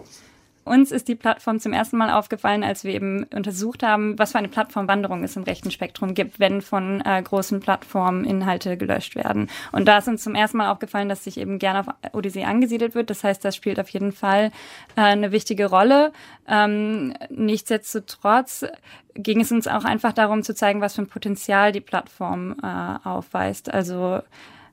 Uns 0.65 0.91
ist 0.91 1.08
die 1.08 1.15
Plattform 1.15 1.60
zum 1.60 1.73
ersten 1.73 1.95
Mal 1.95 2.12
aufgefallen, 2.12 2.63
als 2.63 2.84
wir 2.84 2.91
eben 2.91 3.25
untersucht 3.25 3.84
haben, 3.84 4.17
was 4.17 4.32
für 4.32 4.39
eine 4.39 4.47
Plattformwanderung 4.47 5.23
es 5.23 5.36
im 5.36 5.43
rechten 5.43 5.69
Spektrum 5.69 6.15
gibt, 6.15 6.39
wenn 6.39 6.63
von 6.63 7.01
äh, 7.06 7.21
großen 7.21 7.60
Plattformen 7.60 8.25
Inhalte 8.25 8.75
gelöscht 8.75 9.15
werden. 9.15 9.47
Und 9.71 9.88
da 9.88 9.99
ist 9.99 10.08
uns 10.08 10.23
zum 10.23 10.34
ersten 10.34 10.58
Mal 10.58 10.71
aufgefallen, 10.71 11.08
dass 11.08 11.23
sich 11.23 11.38
eben 11.38 11.60
gerne 11.60 11.82
auf 11.82 12.13
Odyssey 12.13 12.45
angesiedelt 12.45 12.95
wird. 12.95 13.12
Das 13.12 13.23
heißt, 13.23 13.45
das 13.45 13.56
spielt 13.56 13.80
auf 13.80 13.89
jeden 13.89 14.12
Fall 14.12 14.51
äh, 14.95 15.01
eine 15.01 15.32
wichtige 15.32 15.67
Rolle. 15.67 16.12
Ähm, 16.47 17.13
nichtsdestotrotz 17.30 18.65
ging 19.13 19.41
es 19.41 19.51
uns 19.51 19.67
auch 19.67 19.86
einfach 19.86 20.13
darum 20.13 20.41
zu 20.41 20.56
zeigen, 20.56 20.82
was 20.82 20.95
für 20.95 21.04
ein 21.04 21.08
Potenzial 21.08 21.73
die 21.73 21.80
Plattform 21.80 22.56
äh, 22.63 23.08
aufweist. 23.08 23.71
Also 23.71 24.21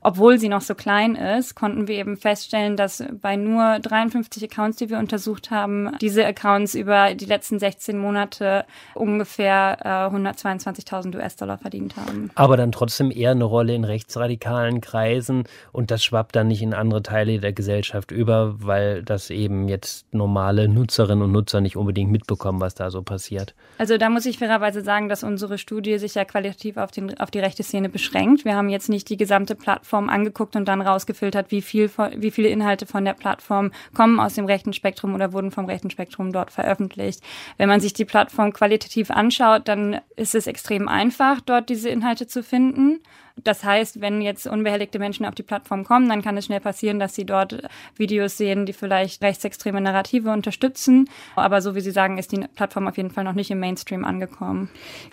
obwohl 0.03 0.38
sie 0.38 0.49
noch 0.49 0.61
so 0.61 0.75
klein 0.75 1.15
ist, 1.15 1.55
konnten 1.55 1.88
wir 1.88 1.97
eben 1.97 2.17
feststellen, 2.17 2.77
dass 2.77 3.05
bei 3.21 3.37
nur 3.37 3.79
53 3.81 4.45
Accounts, 4.45 4.79
die 4.79 4.91
wir 4.91 4.99
untersucht 4.99 5.51
haben, 5.51 5.91
diese 6.01 6.27
Accounts 6.27 6.75
über 6.75 7.15
die 7.15 7.25
letzten 7.25 7.59
16 7.59 7.99
Monate 7.99 8.65
ungefähr 8.95 9.79
äh, 9.81 10.15
122.000 10.15 11.17
US-Dollar 11.17 11.59
verdient 11.59 11.97
haben. 11.97 12.31
Aber 12.35 12.57
dann 12.57 12.73
trotzdem 12.73 13.11
eher 13.11 13.31
eine 13.31 13.45
Rolle 13.45 13.75
in 13.75 13.85
rechtsradikalen 13.85 14.81
Kreisen 14.81 15.45
und 15.73 15.91
das 15.91 16.05
schwappt 16.05 16.35
dann 16.35 16.49
nicht 16.49 16.62
in 16.62 16.75
andere 16.75 17.03
Teile 17.03 17.38
der 17.38 17.53
Gesellschaft 17.53 18.11
über, 18.11 18.57
weil 18.59 19.03
das 19.03 19.31
eben 19.31 19.69
jetzt 19.69 20.12
normale 20.12 20.69
Nutzerinnen 20.69 21.23
und 21.23 21.33
Nutzer 21.33 21.61
nicht 21.61 21.77
unbedingt 21.77 22.11
mitbekommen, 22.11 22.61
was 22.61 22.75
da 22.75 22.91
so 22.91 23.03
passiert. 23.03 23.55
Also 23.79 23.99
da 23.99 24.11
muss 24.11 24.27
ich 24.27 24.38
fairerweise 24.38 24.83
sagen, 24.83 25.09
dass 25.09 25.23
unsere 25.23 25.59
Studie 25.59 25.99
sich 25.99 26.15
ja 26.15 26.25
qualitativ 26.25 26.77
auf, 26.77 26.91
den, 26.91 27.19
auf 27.19 27.31
die 27.31 27.38
rechte 27.38 27.62
Szene 27.62 27.88
beschränkt. 27.88 28.45
Wir 28.45 28.57
haben 28.57 28.69
jetzt 28.69 28.88
nicht 28.88 29.09
die 29.09 29.17
gesamte 29.17 29.55
Plattform 29.55 29.92
Plattform 29.93 30.09
angeguckt 30.09 30.57
und 30.57 30.67
dann 30.69 30.81
rausgefiltert, 30.81 31.51
wie, 31.51 31.61
viel, 31.61 31.91
wie 32.17 32.31
viele 32.31 32.49
Inhalte 32.49 32.87
von 32.87 33.05
der 33.05 33.13
Plattform 33.13 33.73
kommen 33.93 34.21
aus 34.21 34.35
dem 34.35 34.47
rechten 34.47 34.73
Spektrum 34.73 35.15
oder 35.15 35.35
wurden 35.35 35.51
vom 35.51 35.67
rechten 35.67 35.91
Spektrum 35.91 36.33
dort 36.33 36.51
veröffentlicht. 36.51 37.21
Wenn 37.59 37.69
man 37.69 37.81
sich 37.81 37.93
die 37.93 38.07
Plattform 38.07 38.55
qualitativ 38.55 39.11
anschaut, 39.11 39.69
dann 39.69 40.01
ist 40.17 40.35
es 40.35 40.47
extrem 40.47 40.89
einfach, 40.89 41.43
dort 41.43 41.69
diese 41.69 41.91
Inhalte 41.91 42.27
zu 42.27 42.43
finden. 42.43 43.01
Das 43.42 43.64
heißt, 43.64 44.01
wenn 44.01 44.21
jetzt 44.21 44.47
unbehelligte 44.47 44.99
Menschen 44.99 45.27
auf 45.27 45.35
die 45.35 45.42
Plattform 45.42 45.85
kommen, 45.85 46.09
dann 46.09 46.23
kann 46.23 46.37
es 46.37 46.47
schnell 46.47 46.61
passieren, 46.61 46.99
dass 46.99 47.14
sie 47.14 47.25
dort 47.25 47.62
Videos 47.97 48.37
sehen, 48.37 48.66
die 48.66 48.73
vielleicht 48.73 49.23
rechtsextreme 49.23 49.81
Narrative 49.81 50.31
unterstützen. 50.31 51.09
Aber 51.37 51.61
so 51.61 51.75
wie 51.75 51.81
Sie 51.81 51.90
sagen, 51.90 52.18
ist 52.18 52.33
die 52.33 52.45
Plattform 52.55 52.87
auf 52.88 52.97
jeden 52.97 53.11
Fall 53.11 53.25
noch 53.25 53.35
nicht 53.35 53.51
im 53.51 53.61
Mainstream 53.61 54.05
angekommen. 54.05 54.71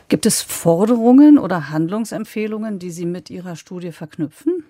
Gibt 0.07 0.25
es 0.25 0.41
Forderungen 0.41 1.37
oder 1.37 1.69
Handlungsempfehlungen, 1.69 2.79
die 2.79 2.91
Sie 2.91 3.05
mit 3.05 3.29
Ihrer 3.29 3.55
Studie 3.55 3.91
verknüpfen? 3.91 4.63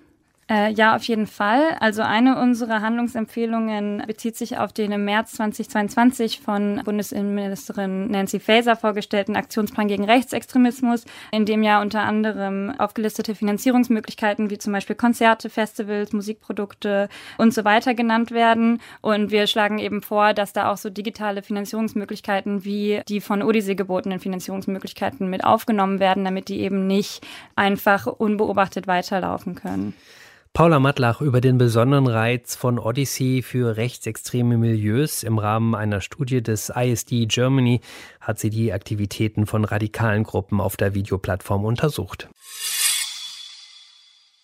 Äh, 0.49 0.71
ja, 0.73 0.95
auf 0.95 1.03
jeden 1.03 1.27
Fall. 1.27 1.77
Also 1.79 2.01
eine 2.01 2.41
unserer 2.41 2.81
Handlungsempfehlungen 2.81 4.03
bezieht 4.07 4.35
sich 4.35 4.57
auf 4.57 4.73
den 4.73 4.91
im 4.91 5.05
März 5.05 5.33
2022 5.33 6.39
von 6.39 6.81
Bundesinnenministerin 6.83 8.09
Nancy 8.09 8.39
Faeser 8.39 8.75
vorgestellten 8.75 9.35
Aktionsplan 9.35 9.87
gegen 9.87 10.05
Rechtsextremismus, 10.05 11.05
in 11.31 11.45
dem 11.45 11.61
ja 11.61 11.81
unter 11.81 12.01
anderem 12.01 12.73
aufgelistete 12.79 13.35
Finanzierungsmöglichkeiten 13.35 14.49
wie 14.49 14.57
zum 14.57 14.73
Beispiel 14.73 14.95
Konzerte, 14.95 15.51
Festivals, 15.51 16.13
Musikprodukte 16.13 17.09
und 17.37 17.53
so 17.53 17.63
weiter 17.63 17.93
genannt 17.93 18.31
werden. 18.31 18.81
Und 19.01 19.29
wir 19.29 19.45
schlagen 19.45 19.77
eben 19.77 20.01
vor, 20.01 20.33
dass 20.33 20.51
da 20.51 20.71
auch 20.71 20.77
so 20.77 20.89
digitale 20.89 21.43
Finanzierungsmöglichkeiten 21.43 22.65
wie 22.65 23.01
die 23.07 23.21
von 23.21 23.43
Odyssey 23.43 23.75
gebotenen 23.75 24.19
Finanzierungsmöglichkeiten 24.19 25.29
mit 25.29 25.43
aufgenommen 25.43 25.99
werden, 25.99 26.25
damit 26.25 26.47
die 26.49 26.61
eben 26.61 26.87
nicht 26.87 27.23
einfach 27.55 28.07
unbeobachtet 28.07 28.87
weiterlaufen 28.87 29.53
können. 29.53 29.93
Paula 30.53 30.79
Matlach 30.79 31.21
über 31.21 31.41
den 31.41 31.57
besonderen 31.57 32.07
Reiz 32.07 32.55
von 32.55 32.79
Odyssey 32.79 33.41
für 33.43 33.77
rechtsextreme 33.77 34.57
Milieus. 34.57 35.23
Im 35.23 35.37
Rahmen 35.37 35.75
einer 35.75 36.01
Studie 36.01 36.41
des 36.41 36.69
ISD 36.75 37.27
Germany 37.27 37.81
hat 38.19 38.39
sie 38.39 38.49
die 38.49 38.73
Aktivitäten 38.73 39.45
von 39.45 39.63
radikalen 39.63 40.23
Gruppen 40.23 40.59
auf 40.59 40.75
der 40.75 40.95
Videoplattform 40.95 41.63
untersucht. 41.63 42.27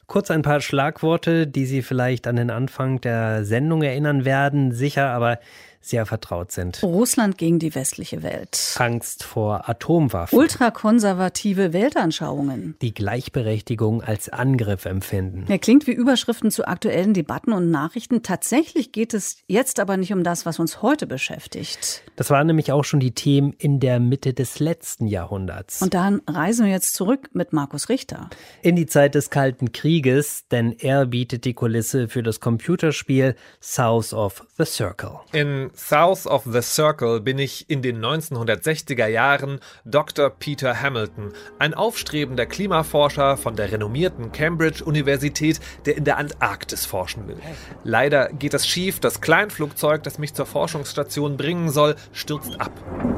Kurz 0.07 0.29
ein 0.29 0.43
paar 0.43 0.61
Schlagworte, 0.61 1.47
die 1.47 1.65
Sie 1.65 1.81
vielleicht 1.81 2.27
an 2.27 2.35
den 2.35 2.51
Anfang 2.51 3.01
der 3.01 3.43
Sendung 3.43 3.81
erinnern 3.81 4.23
werden. 4.23 4.71
Sicher, 4.71 5.09
aber 5.09 5.39
sehr 5.87 6.05
vertraut 6.05 6.51
sind. 6.51 6.81
Russland 6.83 7.37
gegen 7.37 7.59
die 7.59 7.75
westliche 7.75 8.23
Welt. 8.23 8.75
Angst 8.77 9.23
vor 9.23 9.69
Atomwaffen. 9.69 10.37
Ultrakonservative 10.37 11.73
Weltanschauungen. 11.73 12.75
Die 12.81 12.93
Gleichberechtigung 12.93 14.01
als 14.01 14.29
Angriff 14.29 14.85
empfinden. 14.85 15.45
Er 15.47 15.59
klingt 15.59 15.87
wie 15.87 15.91
Überschriften 15.91 16.51
zu 16.51 16.67
aktuellen 16.67 17.13
Debatten 17.13 17.53
und 17.53 17.71
Nachrichten. 17.71 18.23
Tatsächlich 18.23 18.91
geht 18.91 19.13
es 19.13 19.37
jetzt 19.47 19.79
aber 19.79 19.97
nicht 19.97 20.13
um 20.13 20.23
das, 20.23 20.45
was 20.45 20.59
uns 20.59 20.81
heute 20.81 21.07
beschäftigt. 21.07 22.03
Das 22.15 22.29
waren 22.29 22.47
nämlich 22.47 22.71
auch 22.71 22.83
schon 22.83 22.99
die 22.99 23.13
Themen 23.13 23.53
in 23.53 23.79
der 23.79 23.99
Mitte 23.99 24.33
des 24.33 24.59
letzten 24.59 25.07
Jahrhunderts. 25.07 25.81
Und 25.81 25.93
dann 25.93 26.21
reisen 26.27 26.65
wir 26.65 26.71
jetzt 26.71 26.93
zurück 26.93 27.29
mit 27.33 27.53
Markus 27.53 27.89
Richter. 27.89 28.29
In 28.61 28.75
die 28.75 28.85
Zeit 28.85 29.15
des 29.15 29.29
Kalten 29.29 29.71
Krieges, 29.71 30.47
denn 30.49 30.71
er 30.71 31.05
bietet 31.05 31.45
die 31.45 31.53
Kulisse 31.53 32.07
für 32.07 32.23
das 32.23 32.39
Computerspiel 32.39 33.35
South 33.61 34.13
of 34.13 34.45
the 34.57 34.65
Circle. 34.65 35.19
In 35.31 35.71
South 35.75 36.25
of 36.25 36.43
the 36.45 36.61
Circle 36.61 37.19
bin 37.19 37.37
ich 37.37 37.69
in 37.69 37.81
den 37.81 38.03
1960er 38.03 39.07
Jahren 39.07 39.59
Dr. 39.83 40.29
Peter 40.29 40.81
Hamilton, 40.81 41.33
ein 41.59 41.73
aufstrebender 41.73 42.45
Klimaforscher 42.45 43.37
von 43.37 43.55
der 43.55 43.71
renommierten 43.71 44.31
Cambridge-Universität, 44.31 45.59
der 45.85 45.97
in 45.97 46.05
der 46.05 46.17
Antarktis 46.17 46.85
forschen 46.85 47.27
will. 47.27 47.37
Leider 47.83 48.29
geht 48.29 48.53
es 48.53 48.67
schief, 48.67 48.99
das 48.99 49.21
Kleinflugzeug, 49.21 50.03
das 50.03 50.17
mich 50.17 50.33
zur 50.33 50.45
Forschungsstation 50.45 51.37
bringen 51.37 51.69
soll, 51.69 51.95
stürzt 52.13 52.59
ab. 52.59 52.71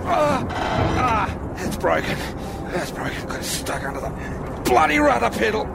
Ah, 0.06 0.44
ah, 0.98 1.28
it's 1.64 1.78
broken. 1.78 2.16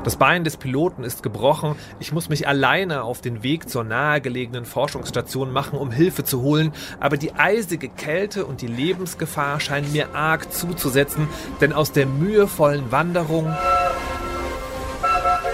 Das 0.05 0.17
Bein 0.17 0.45
des 0.45 0.57
Piloten 0.57 1.05
ist 1.05 1.23
gebrochen. 1.23 1.77
Ich 1.99 2.13
muss 2.13 2.29
mich 2.29 2.47
alleine 2.47 3.03
auf 3.03 3.21
den 3.21 3.43
Weg 3.43 3.69
zur 3.69 3.85
nahegelegenen 3.85 4.65
Forschungsstation 4.65 5.53
machen, 5.53 5.79
um 5.79 5.91
Hilfe 5.91 6.25
zu 6.25 6.43
holen. 6.43 6.73
Aber 7.01 7.17
die 7.17 7.33
eisige 7.33 7.89
Kälte 7.89 8.45
und 8.45 8.61
die 8.61 8.67
Lebensgefahr 8.67 9.61
scheinen 9.61 9.91
mir 9.93 10.15
arg 10.15 10.53
zuzusetzen, 10.53 11.29
denn 11.61 11.73
aus 11.73 11.93
der 11.93 12.07
mühevollen 12.07 12.93
Wanderung 12.93 13.47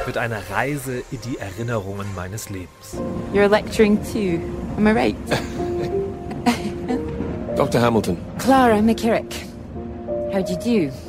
wird 0.07 0.18
eine 0.18 0.38
Reise 0.51 1.03
in 1.11 1.20
die 1.20 1.38
Erinnerungen 1.38 2.07
meines 2.16 2.48
Lebens. 2.48 2.96
You're 3.33 3.48
lecturing 3.48 3.98
too, 4.03 4.40
am 4.77 4.87
I 4.87 4.92
right? 4.92 5.16
Dr. 7.57 7.81
Hamilton. 7.81 8.16
Clara 8.38 8.81
McKirrick. 8.81 9.44
How 10.33 10.42
do 10.42 10.53
you 10.53 10.59
do? 10.59 11.08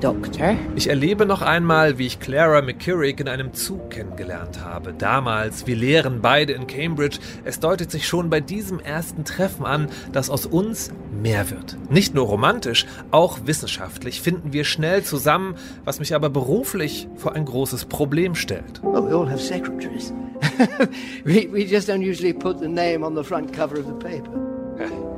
Doktor. 0.00 0.56
Ich 0.76 0.88
erlebe 0.88 1.26
noch 1.26 1.42
einmal, 1.42 1.98
wie 1.98 2.06
ich 2.06 2.20
Clara 2.20 2.62
McKirrick 2.62 3.20
in 3.20 3.28
einem 3.28 3.52
Zug 3.52 3.90
kennengelernt 3.90 4.64
habe. 4.64 4.92
Damals, 4.92 5.66
wir 5.66 5.76
lehren 5.76 6.20
beide 6.20 6.52
in 6.52 6.66
Cambridge. 6.66 7.18
Es 7.44 7.60
deutet 7.60 7.90
sich 7.90 8.06
schon 8.06 8.30
bei 8.30 8.40
diesem 8.40 8.80
ersten 8.80 9.24
Treffen 9.24 9.66
an, 9.66 9.88
dass 10.12 10.30
aus 10.30 10.46
uns 10.46 10.92
mehr 11.20 11.50
wird. 11.50 11.76
Nicht 11.90 12.14
nur 12.14 12.26
romantisch, 12.26 12.86
auch 13.10 13.40
wissenschaftlich 13.44 14.22
finden 14.22 14.52
wir 14.52 14.64
schnell 14.64 15.02
zusammen, 15.02 15.56
was 15.84 15.98
mich 15.98 16.14
aber 16.14 16.30
beruflich 16.30 17.08
vor 17.16 17.34
ein 17.34 17.44
großes 17.44 17.86
Problem 17.86 18.34
stellt. 18.34 18.82
Well, 18.82 19.02
we 19.02 19.16
all 19.16 19.28
have 19.28 19.40
secretaries. 19.40 20.12
we, 21.24 21.48
we 21.52 21.64
just 21.64 21.88
don't 21.88 22.08
usually 22.08 22.32
put 22.32 22.60
the 22.60 22.68
name 22.68 23.04
on 23.04 23.16
the 23.16 23.24
front 23.24 23.52
cover 23.52 23.78
of 23.78 23.86
the 23.86 23.94
paper. 23.94 24.30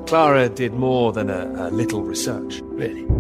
Clara 0.07 0.49
did 0.49 0.73
more 0.73 1.13
than 1.13 1.31
a, 1.31 1.69
a 1.69 1.71
little 1.71 2.03
research. 2.03 2.63
Really? 2.65 3.20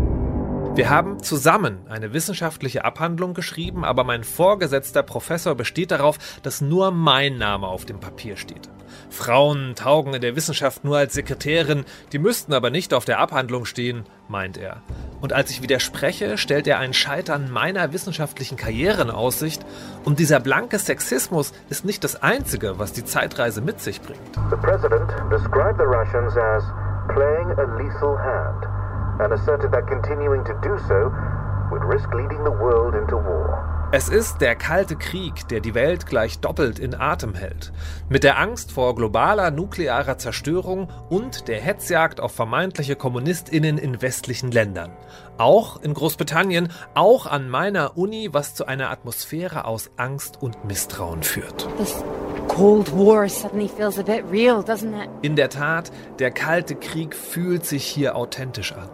Wir 0.80 0.88
haben 0.88 1.22
zusammen 1.22 1.80
eine 1.90 2.14
wissenschaftliche 2.14 2.86
Abhandlung 2.86 3.34
geschrieben, 3.34 3.84
aber 3.84 4.02
mein 4.02 4.24
vorgesetzter 4.24 5.02
Professor 5.02 5.54
besteht 5.54 5.90
darauf, 5.90 6.16
dass 6.42 6.62
nur 6.62 6.90
mein 6.90 7.36
Name 7.36 7.66
auf 7.66 7.84
dem 7.84 8.00
Papier 8.00 8.38
steht. 8.38 8.70
Frauen 9.10 9.74
taugen 9.74 10.14
in 10.14 10.22
der 10.22 10.36
Wissenschaft 10.36 10.82
nur 10.82 10.96
als 10.96 11.12
Sekretärin, 11.12 11.84
die 12.14 12.18
müssten 12.18 12.54
aber 12.54 12.70
nicht 12.70 12.94
auf 12.94 13.04
der 13.04 13.18
Abhandlung 13.18 13.66
stehen, 13.66 14.04
meint 14.26 14.56
er. 14.56 14.80
Und 15.20 15.34
als 15.34 15.50
ich 15.50 15.60
widerspreche, 15.60 16.38
stellt 16.38 16.66
er 16.66 16.78
ein 16.78 16.94
Scheitern 16.94 17.50
meiner 17.50 17.92
wissenschaftlichen 17.92 18.56
Karriere 18.56 19.02
in 19.02 19.10
Aussicht. 19.10 19.66
Und 20.06 20.18
dieser 20.18 20.40
blanke 20.40 20.78
Sexismus 20.78 21.52
ist 21.68 21.84
nicht 21.84 22.04
das 22.04 22.22
Einzige, 22.22 22.78
was 22.78 22.94
die 22.94 23.04
Zeitreise 23.04 23.60
mit 23.60 23.82
sich 23.82 24.00
bringt. 24.00 24.34
The 24.48 24.56
president 24.56 25.10
described 25.30 25.76
the 25.76 25.84
Russians 25.84 26.34
as 26.38 26.64
playing 27.08 27.50
a 27.58 27.76
lethal 27.76 28.16
hand 28.16 28.79
and 29.20 29.32
asserted 29.32 29.70
that 29.72 29.86
continuing 29.86 30.44
to 30.44 30.54
do 30.62 30.78
so 30.88 31.12
would 31.70 31.84
risk 31.84 32.12
leading 32.14 32.42
the 32.44 32.50
world 32.50 32.94
into 32.94 33.16
war. 33.16 33.80
Es 33.92 34.08
ist 34.08 34.40
der 34.40 34.54
Kalte 34.54 34.94
Krieg, 34.94 35.48
der 35.48 35.58
die 35.58 35.74
Welt 35.74 36.06
gleich 36.06 36.38
doppelt 36.38 36.78
in 36.78 36.94
Atem 36.94 37.34
hält. 37.34 37.72
Mit 38.08 38.22
der 38.22 38.38
Angst 38.38 38.70
vor 38.70 38.94
globaler 38.94 39.50
nuklearer 39.50 40.16
Zerstörung 40.16 40.88
und 41.08 41.48
der 41.48 41.60
Hetzjagd 41.60 42.20
auf 42.20 42.30
vermeintliche 42.30 42.94
Kommunistinnen 42.94 43.78
in 43.78 44.00
westlichen 44.00 44.52
Ländern. 44.52 44.92
Auch 45.38 45.82
in 45.82 45.92
Großbritannien, 45.92 46.68
auch 46.94 47.26
an 47.26 47.50
meiner 47.50 47.98
Uni, 47.98 48.28
was 48.30 48.54
zu 48.54 48.64
einer 48.64 48.90
Atmosphäre 48.90 49.64
aus 49.64 49.90
Angst 49.96 50.40
und 50.40 50.64
Misstrauen 50.64 51.24
führt. 51.24 51.68
This 51.76 52.04
Cold 52.46 52.92
War 52.96 53.28
suddenly 53.28 53.68
feels 53.68 53.98
a 53.98 54.02
bit 54.04 54.22
real, 54.30 54.60
doesn't 54.60 54.94
it? 54.94 55.10
In 55.22 55.34
der 55.34 55.50
Tat, 55.50 55.90
der 56.20 56.30
Kalte 56.30 56.76
Krieg 56.76 57.16
fühlt 57.16 57.66
sich 57.66 57.86
hier 57.86 58.14
authentisch 58.14 58.72
an. 58.72 58.88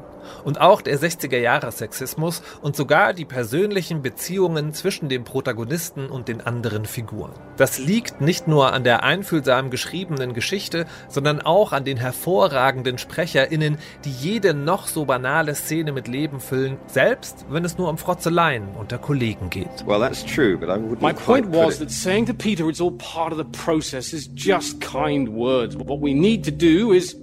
Und 0.44 0.60
auch 0.60 0.80
der 0.80 0.98
60er-Jahre-Sexismus 0.98 2.42
und 2.62 2.76
sogar 2.76 3.12
die 3.12 3.24
persönlichen 3.24 4.02
Beziehungen 4.02 4.72
zwischen 4.72 5.08
dem 5.08 5.24
Protagonisten 5.24 6.08
und 6.08 6.28
den 6.28 6.40
anderen 6.40 6.84
Figuren. 6.84 7.32
Das 7.56 7.78
liegt 7.78 8.20
nicht 8.20 8.48
nur 8.48 8.72
an 8.72 8.84
der 8.84 9.02
einfühlsam 9.02 9.70
geschriebenen 9.70 10.34
Geschichte, 10.34 10.86
sondern 11.08 11.40
auch 11.40 11.72
an 11.72 11.84
den 11.84 11.96
hervorragenden 11.96 12.98
SprecherInnen, 12.98 13.78
die 14.04 14.10
jede 14.10 14.54
noch 14.54 14.86
so 14.86 15.04
banale 15.04 15.54
Szene 15.54 15.92
mit 15.92 16.08
Leben 16.08 16.40
füllen, 16.40 16.78
selbst 16.86 17.46
wenn 17.48 17.64
es 17.64 17.78
nur 17.78 17.88
um 17.88 17.98
Frotzeleien 17.98 18.68
unter 18.78 18.98
Kollegen 18.98 19.50
geht. 19.50 19.86
Well, 19.86 20.00
that's 20.00 20.24
true, 20.24 20.56
but 20.56 20.68
I 20.68 20.78
wouldn't 20.78 21.00
My 21.00 21.12
point 21.12 21.52
was 21.52 21.78
that 21.78 21.90
saying 21.90 22.26
to 22.26 22.34
Peter 22.34 22.68
it's 22.68 22.80
all 22.80 22.92
part 22.92 23.32
of 23.32 23.38
the 23.38 23.44
process 23.44 24.12
is 24.12 24.28
just 24.34 24.80
kind 24.80 25.28
words. 25.28 25.76
What 25.76 26.00
we 26.00 26.14
need 26.14 26.44
to 26.44 26.50
do 26.50 26.92
is 26.92 27.16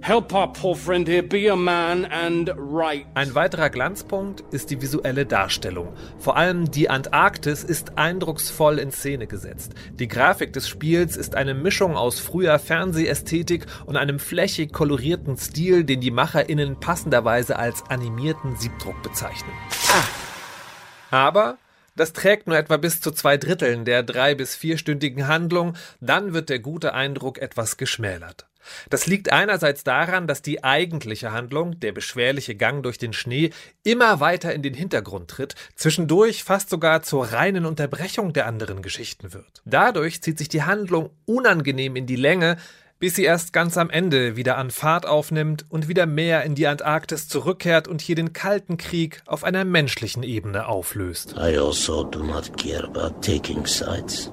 Help 0.00 0.32
our 0.32 0.52
poor 0.52 0.74
friend 0.74 1.06
here 1.06 1.22
be 1.22 1.50
a 1.50 1.56
man 1.56 2.04
and 2.06 2.50
right. 2.56 3.04
Ein 3.14 3.34
weiterer 3.34 3.68
Glanzpunkt 3.68 4.42
ist 4.52 4.70
die 4.70 4.80
visuelle 4.80 5.26
Darstellung. 5.26 5.92
Vor 6.18 6.36
allem 6.36 6.70
die 6.70 6.88
Antarktis 6.88 7.64
ist 7.64 7.98
eindrucksvoll 7.98 8.78
in 8.78 8.90
Szene 8.90 9.26
gesetzt. 9.26 9.74
Die 9.94 10.08
Grafik 10.08 10.52
des 10.52 10.68
Spiels 10.68 11.16
ist 11.16 11.34
eine 11.34 11.54
Mischung 11.54 11.96
aus 11.96 12.20
früher 12.20 12.58
Fernsehästhetik 12.58 13.66
und 13.86 13.96
einem 13.96 14.18
flächig 14.18 14.72
kolorierten 14.72 15.36
Stil, 15.36 15.84
den 15.84 16.00
die 16.00 16.10
MacherInnen 16.10 16.80
passenderweise 16.80 17.58
als 17.58 17.82
animierten 17.90 18.56
Siebdruck 18.56 19.02
bezeichnen. 19.02 19.52
Aber 21.10 21.58
das 21.96 22.12
trägt 22.12 22.46
nur 22.46 22.56
etwa 22.56 22.76
bis 22.76 23.00
zu 23.00 23.10
zwei 23.10 23.36
Dritteln 23.36 23.84
der 23.84 24.04
drei- 24.04 24.36
bis 24.36 24.54
vierstündigen 24.54 25.26
Handlung, 25.26 25.74
dann 26.00 26.32
wird 26.32 26.48
der 26.48 26.60
gute 26.60 26.94
Eindruck 26.94 27.38
etwas 27.38 27.76
geschmälert. 27.76 28.47
Das 28.90 29.06
liegt 29.06 29.32
einerseits 29.32 29.84
daran, 29.84 30.26
dass 30.26 30.42
die 30.42 30.64
eigentliche 30.64 31.32
Handlung, 31.32 31.78
der 31.80 31.92
beschwerliche 31.92 32.54
Gang 32.54 32.82
durch 32.82 32.98
den 32.98 33.12
Schnee, 33.12 33.50
immer 33.84 34.20
weiter 34.20 34.54
in 34.54 34.62
den 34.62 34.74
Hintergrund 34.74 35.28
tritt, 35.28 35.54
zwischendurch 35.76 36.44
fast 36.44 36.70
sogar 36.70 37.02
zur 37.02 37.32
reinen 37.32 37.66
Unterbrechung 37.66 38.32
der 38.32 38.46
anderen 38.46 38.82
Geschichten 38.82 39.32
wird. 39.32 39.62
Dadurch 39.64 40.22
zieht 40.22 40.38
sich 40.38 40.48
die 40.48 40.62
Handlung 40.62 41.10
unangenehm 41.26 41.96
in 41.96 42.06
die 42.06 42.16
Länge, 42.16 42.56
bis 42.98 43.14
sie 43.14 43.24
erst 43.24 43.52
ganz 43.52 43.76
am 43.76 43.90
Ende 43.90 44.36
wieder 44.36 44.56
an 44.56 44.70
Fahrt 44.70 45.06
aufnimmt 45.06 45.64
und 45.68 45.88
wieder 45.88 46.06
mehr 46.06 46.42
in 46.42 46.54
die 46.54 46.66
Antarktis 46.66 47.28
zurückkehrt 47.28 47.88
und 47.88 48.00
hier 48.00 48.16
den 48.16 48.32
Kalten 48.32 48.76
Krieg 48.76 49.22
auf 49.26 49.44
einer 49.44 49.64
menschlichen 49.64 50.22
Ebene 50.22 50.66
auflöst. 50.66 51.34
I 51.36 51.56
also 51.58 52.04
do 52.04 52.22
not 52.22 52.56
care 52.58 52.84
about 52.84 53.20
taking 53.20 53.66
sides. 53.66 54.32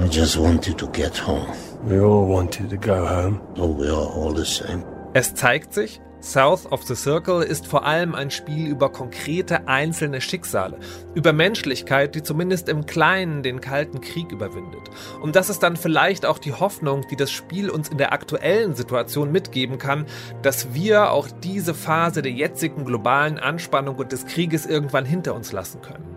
I 0.00 0.08
just 0.08 0.38
wanted 0.38 0.78
to 0.78 0.86
get 0.88 1.18
home. 1.18 1.46
We 1.84 2.00
all 2.00 2.26
wanted 2.26 2.70
to 2.70 2.78
go 2.78 3.06
home. 3.06 3.38
Oh, 3.58 3.68
we 3.68 3.86
are 3.86 4.08
all 4.08 4.34
the 4.34 4.46
same. 4.46 4.82
Es 5.12 5.34
zeigt 5.34 5.74
sich, 5.74 6.00
South 6.22 6.64
of 6.72 6.84
the 6.84 6.94
Circle 6.94 7.42
ist 7.42 7.66
vor 7.66 7.84
allem 7.84 8.14
ein 8.14 8.30
Spiel 8.30 8.68
über 8.68 8.90
konkrete 8.90 9.68
einzelne 9.68 10.22
Schicksale, 10.22 10.78
über 11.14 11.34
Menschlichkeit, 11.34 12.14
die 12.14 12.22
zumindest 12.22 12.70
im 12.70 12.86
Kleinen 12.86 13.42
den 13.42 13.60
Kalten 13.60 14.00
Krieg 14.00 14.32
überwindet. 14.32 14.88
Und 15.20 15.36
das 15.36 15.50
ist 15.50 15.62
dann 15.62 15.76
vielleicht 15.76 16.24
auch 16.24 16.38
die 16.38 16.54
Hoffnung, 16.54 17.06
die 17.10 17.16
das 17.16 17.30
Spiel 17.30 17.68
uns 17.68 17.90
in 17.90 17.98
der 17.98 18.14
aktuellen 18.14 18.74
Situation 18.74 19.30
mitgeben 19.30 19.76
kann, 19.76 20.06
dass 20.40 20.72
wir 20.72 21.10
auch 21.10 21.28
diese 21.42 21.74
Phase 21.74 22.22
der 22.22 22.32
jetzigen 22.32 22.86
globalen 22.86 23.38
Anspannung 23.38 23.96
und 23.96 24.12
des 24.12 24.24
Krieges 24.24 24.64
irgendwann 24.64 25.04
hinter 25.04 25.34
uns 25.34 25.52
lassen 25.52 25.82
können. 25.82 26.09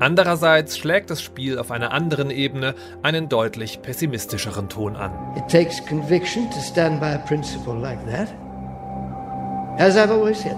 Andererseits 0.00 0.78
schlägt 0.78 1.10
das 1.10 1.22
Spiel 1.22 1.58
auf 1.58 1.70
einer 1.70 1.92
anderen 1.92 2.30
Ebene 2.30 2.74
einen 3.02 3.28
deutlich 3.28 3.82
pessimistischeren 3.82 4.68
Ton 4.68 4.96
an. 4.96 5.12
It 5.36 5.48
takes 5.48 5.84
conviction 5.86 6.50
to 6.50 6.60
stand 6.60 7.00
by 7.00 7.06
a 7.14 7.18
principle 7.18 7.74
like 7.74 7.98
that. 8.06 8.28
As 9.78 9.96
I've 9.96 10.10
always 10.10 10.40
said, 10.40 10.56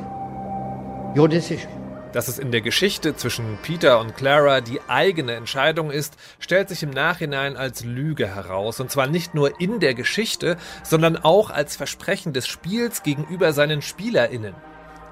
your 1.16 1.28
decision. 1.28 1.68
Dass 2.12 2.26
es 2.26 2.40
in 2.40 2.50
der 2.50 2.60
Geschichte 2.60 3.14
zwischen 3.14 3.58
Peter 3.62 4.00
und 4.00 4.16
Clara 4.16 4.60
die 4.60 4.80
eigene 4.88 5.34
Entscheidung 5.34 5.90
ist, 5.92 6.16
stellt 6.40 6.68
sich 6.68 6.82
im 6.82 6.90
Nachhinein 6.90 7.56
als 7.56 7.84
Lüge 7.84 8.26
heraus. 8.26 8.80
Und 8.80 8.90
zwar 8.90 9.06
nicht 9.06 9.34
nur 9.34 9.60
in 9.60 9.78
der 9.78 9.94
Geschichte, 9.94 10.56
sondern 10.82 11.16
auch 11.16 11.50
als 11.50 11.76
Versprechen 11.76 12.32
des 12.32 12.48
Spiels 12.48 13.04
gegenüber 13.04 13.52
seinen 13.52 13.80
SpielerInnen. 13.80 14.54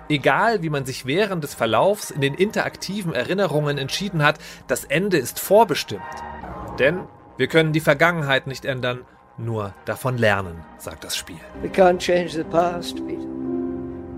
Egal, 0.08 0.62
wie 0.62 0.70
man 0.70 0.86
sich 0.86 1.04
während 1.04 1.44
des 1.44 1.54
Verlaufs 1.54 2.10
in 2.10 2.20
den 2.20 2.34
interaktiven 2.34 3.14
Erinnerungen 3.14 3.76
entschieden 3.76 4.22
hat, 4.22 4.38
das 4.66 4.84
Ende 4.84 5.18
ist 5.18 5.38
vorbestimmt. 5.38 6.02
Denn 6.78 7.00
wir 7.36 7.46
können 7.46 7.72
die 7.72 7.80
Vergangenheit 7.80 8.46
nicht 8.46 8.64
ändern, 8.64 9.04
nur 9.36 9.74
davon 9.84 10.18
lernen, 10.18 10.64
sagt 10.78 11.04
das 11.04 11.16
Spiel. 11.16 11.38
We 11.62 11.68
can't 11.68 11.98
change 11.98 12.30
the 12.30 12.44
past, 12.44 12.96
Peter. 13.06 13.26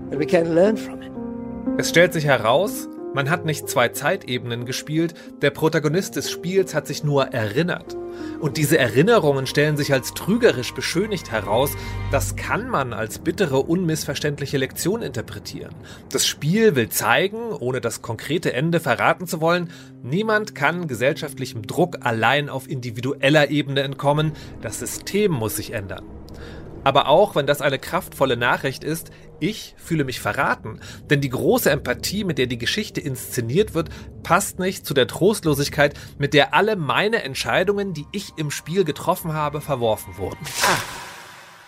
But 0.09 0.19
we 0.19 0.25
can 0.25 0.55
learn 0.55 0.77
from 0.77 1.01
it. 1.01 1.11
Es 1.77 1.89
stellt 1.89 2.13
sich 2.13 2.25
heraus, 2.25 2.87
man 3.13 3.29
hat 3.29 3.45
nicht 3.45 3.69
zwei 3.69 3.89
Zeitebenen 3.89 4.65
gespielt, 4.65 5.13
der 5.41 5.51
Protagonist 5.51 6.15
des 6.15 6.31
Spiels 6.31 6.73
hat 6.73 6.87
sich 6.87 7.03
nur 7.03 7.27
erinnert. 7.27 7.97
Und 8.39 8.57
diese 8.57 8.77
Erinnerungen 8.77 9.47
stellen 9.47 9.77
sich 9.77 9.93
als 9.93 10.13
trügerisch 10.13 10.73
beschönigt 10.73 11.31
heraus, 11.31 11.71
das 12.11 12.35
kann 12.35 12.69
man 12.69 12.93
als 12.93 13.19
bittere, 13.19 13.59
unmissverständliche 13.59 14.57
Lektion 14.57 15.01
interpretieren. 15.01 15.75
Das 16.11 16.25
Spiel 16.25 16.75
will 16.75 16.89
zeigen, 16.89 17.51
ohne 17.51 17.81
das 17.81 18.01
konkrete 18.01 18.53
Ende 18.53 18.79
verraten 18.79 19.27
zu 19.27 19.41
wollen, 19.41 19.69
niemand 20.03 20.55
kann 20.55 20.87
gesellschaftlichem 20.87 21.63
Druck 21.63 21.99
allein 22.01 22.49
auf 22.49 22.69
individueller 22.69 23.49
Ebene 23.49 23.81
entkommen, 23.81 24.33
das 24.61 24.79
System 24.79 25.31
muss 25.31 25.55
sich 25.55 25.73
ändern. 25.73 26.05
Aber 26.83 27.07
auch 27.07 27.35
wenn 27.35 27.45
das 27.45 27.61
eine 27.61 27.79
kraftvolle 27.79 28.37
Nachricht 28.37 28.83
ist, 28.83 29.11
ich 29.39 29.75
fühle 29.77 30.03
mich 30.03 30.19
verraten. 30.19 30.79
Denn 31.09 31.21
die 31.21 31.29
große 31.29 31.69
Empathie, 31.69 32.23
mit 32.23 32.37
der 32.37 32.47
die 32.47 32.57
Geschichte 32.57 33.01
inszeniert 33.01 33.73
wird, 33.73 33.89
passt 34.23 34.59
nicht 34.59 34.85
zu 34.85 34.93
der 34.93 35.07
Trostlosigkeit, 35.07 35.93
mit 36.17 36.33
der 36.33 36.53
alle 36.53 36.75
meine 36.75 37.23
Entscheidungen, 37.23 37.93
die 37.93 38.05
ich 38.11 38.33
im 38.37 38.51
Spiel 38.51 38.83
getroffen 38.83 39.33
habe, 39.33 39.61
verworfen 39.61 40.17
wurden. 40.17 40.45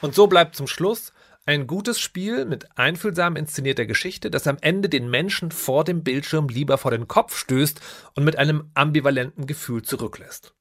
Und 0.02 0.16
so 0.16 0.28
bleibt 0.28 0.56
zum 0.56 0.68
Schluss 0.68 1.14
ein 1.46 1.68
gutes 1.68 2.00
Spiel 2.00 2.46
mit 2.46 2.78
einfühlsam 2.78 3.36
inszenierter 3.36 3.86
Geschichte, 3.86 4.32
das 4.32 4.48
am 4.48 4.58
Ende 4.62 4.88
den 4.88 5.10
Menschen 5.10 5.52
vor 5.52 5.84
dem 5.84 6.04
Bildschirm 6.04 6.48
lieber 6.48 6.78
vor 6.78 6.92
den 6.92 7.08
Kopf 7.08 7.38
stößt 7.38 7.82
und 8.16 8.24
mit 8.24 8.38
einem 8.38 8.70
ambivalenten 8.74 9.46
Gefühl 9.46 9.82
zurücklässt. 9.82 10.54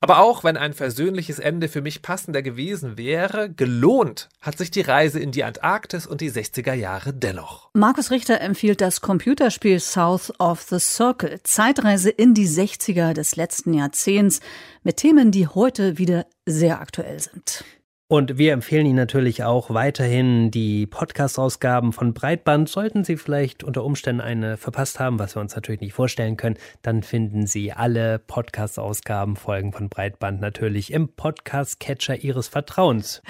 Aber 0.00 0.18
auch 0.18 0.44
wenn 0.44 0.56
ein 0.56 0.72
versöhnliches 0.72 1.38
Ende 1.38 1.68
für 1.68 1.80
mich 1.80 2.02
passender 2.02 2.42
gewesen 2.42 2.98
wäre, 2.98 3.50
gelohnt 3.50 4.28
hat 4.40 4.58
sich 4.58 4.70
die 4.70 4.82
Reise 4.82 5.18
in 5.20 5.32
die 5.32 5.44
Antarktis 5.44 6.06
und 6.06 6.20
die 6.20 6.30
60er 6.30 6.74
Jahre 6.74 7.12
dennoch. 7.12 7.70
Markus 7.74 8.10
Richter 8.10 8.40
empfiehlt 8.40 8.80
das 8.80 9.00
Computerspiel 9.00 9.80
South 9.80 10.32
of 10.38 10.62
the 10.62 10.78
Circle, 10.78 11.40
Zeitreise 11.42 12.10
in 12.10 12.34
die 12.34 12.48
60er 12.48 13.12
des 13.12 13.36
letzten 13.36 13.74
Jahrzehnts 13.74 14.40
mit 14.82 14.98
Themen, 14.98 15.30
die 15.30 15.48
heute 15.48 15.98
wieder 15.98 16.26
sehr 16.44 16.80
aktuell 16.80 17.18
sind. 17.18 17.64
Und 18.08 18.38
wir 18.38 18.52
empfehlen 18.52 18.86
Ihnen 18.86 18.96
natürlich 18.96 19.42
auch 19.42 19.70
weiterhin 19.70 20.52
die 20.52 20.86
Podcast-Ausgaben 20.86 21.92
von 21.92 22.14
Breitband. 22.14 22.68
Sollten 22.68 23.02
Sie 23.02 23.16
vielleicht 23.16 23.64
unter 23.64 23.82
Umständen 23.82 24.20
eine 24.20 24.56
verpasst 24.56 25.00
haben, 25.00 25.18
was 25.18 25.34
wir 25.34 25.40
uns 25.40 25.56
natürlich 25.56 25.80
nicht 25.80 25.92
vorstellen 25.92 26.36
können, 26.36 26.56
dann 26.82 27.02
finden 27.02 27.48
Sie 27.48 27.72
alle 27.72 28.20
Podcast-Ausgaben, 28.20 29.34
Folgen 29.34 29.72
von 29.72 29.88
Breitband 29.88 30.40
natürlich 30.40 30.92
im 30.92 31.08
Podcast-Catcher 31.08 32.22
Ihres 32.22 32.46
Vertrauens. 32.46 33.22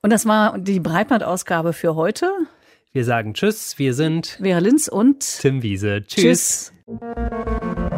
Und 0.00 0.12
das 0.12 0.26
war 0.26 0.58
die 0.58 0.78
Breitband-Ausgabe 0.78 1.72
für 1.72 1.96
heute. 1.96 2.30
Wir 2.92 3.04
sagen 3.04 3.34
Tschüss, 3.34 3.80
wir 3.80 3.94
sind 3.94 4.38
Vera 4.40 4.60
Linz 4.60 4.86
und 4.86 5.40
Tim 5.40 5.64
Wiese. 5.64 6.04
Tschüss. 6.06 6.72
Tschüss. 6.86 7.89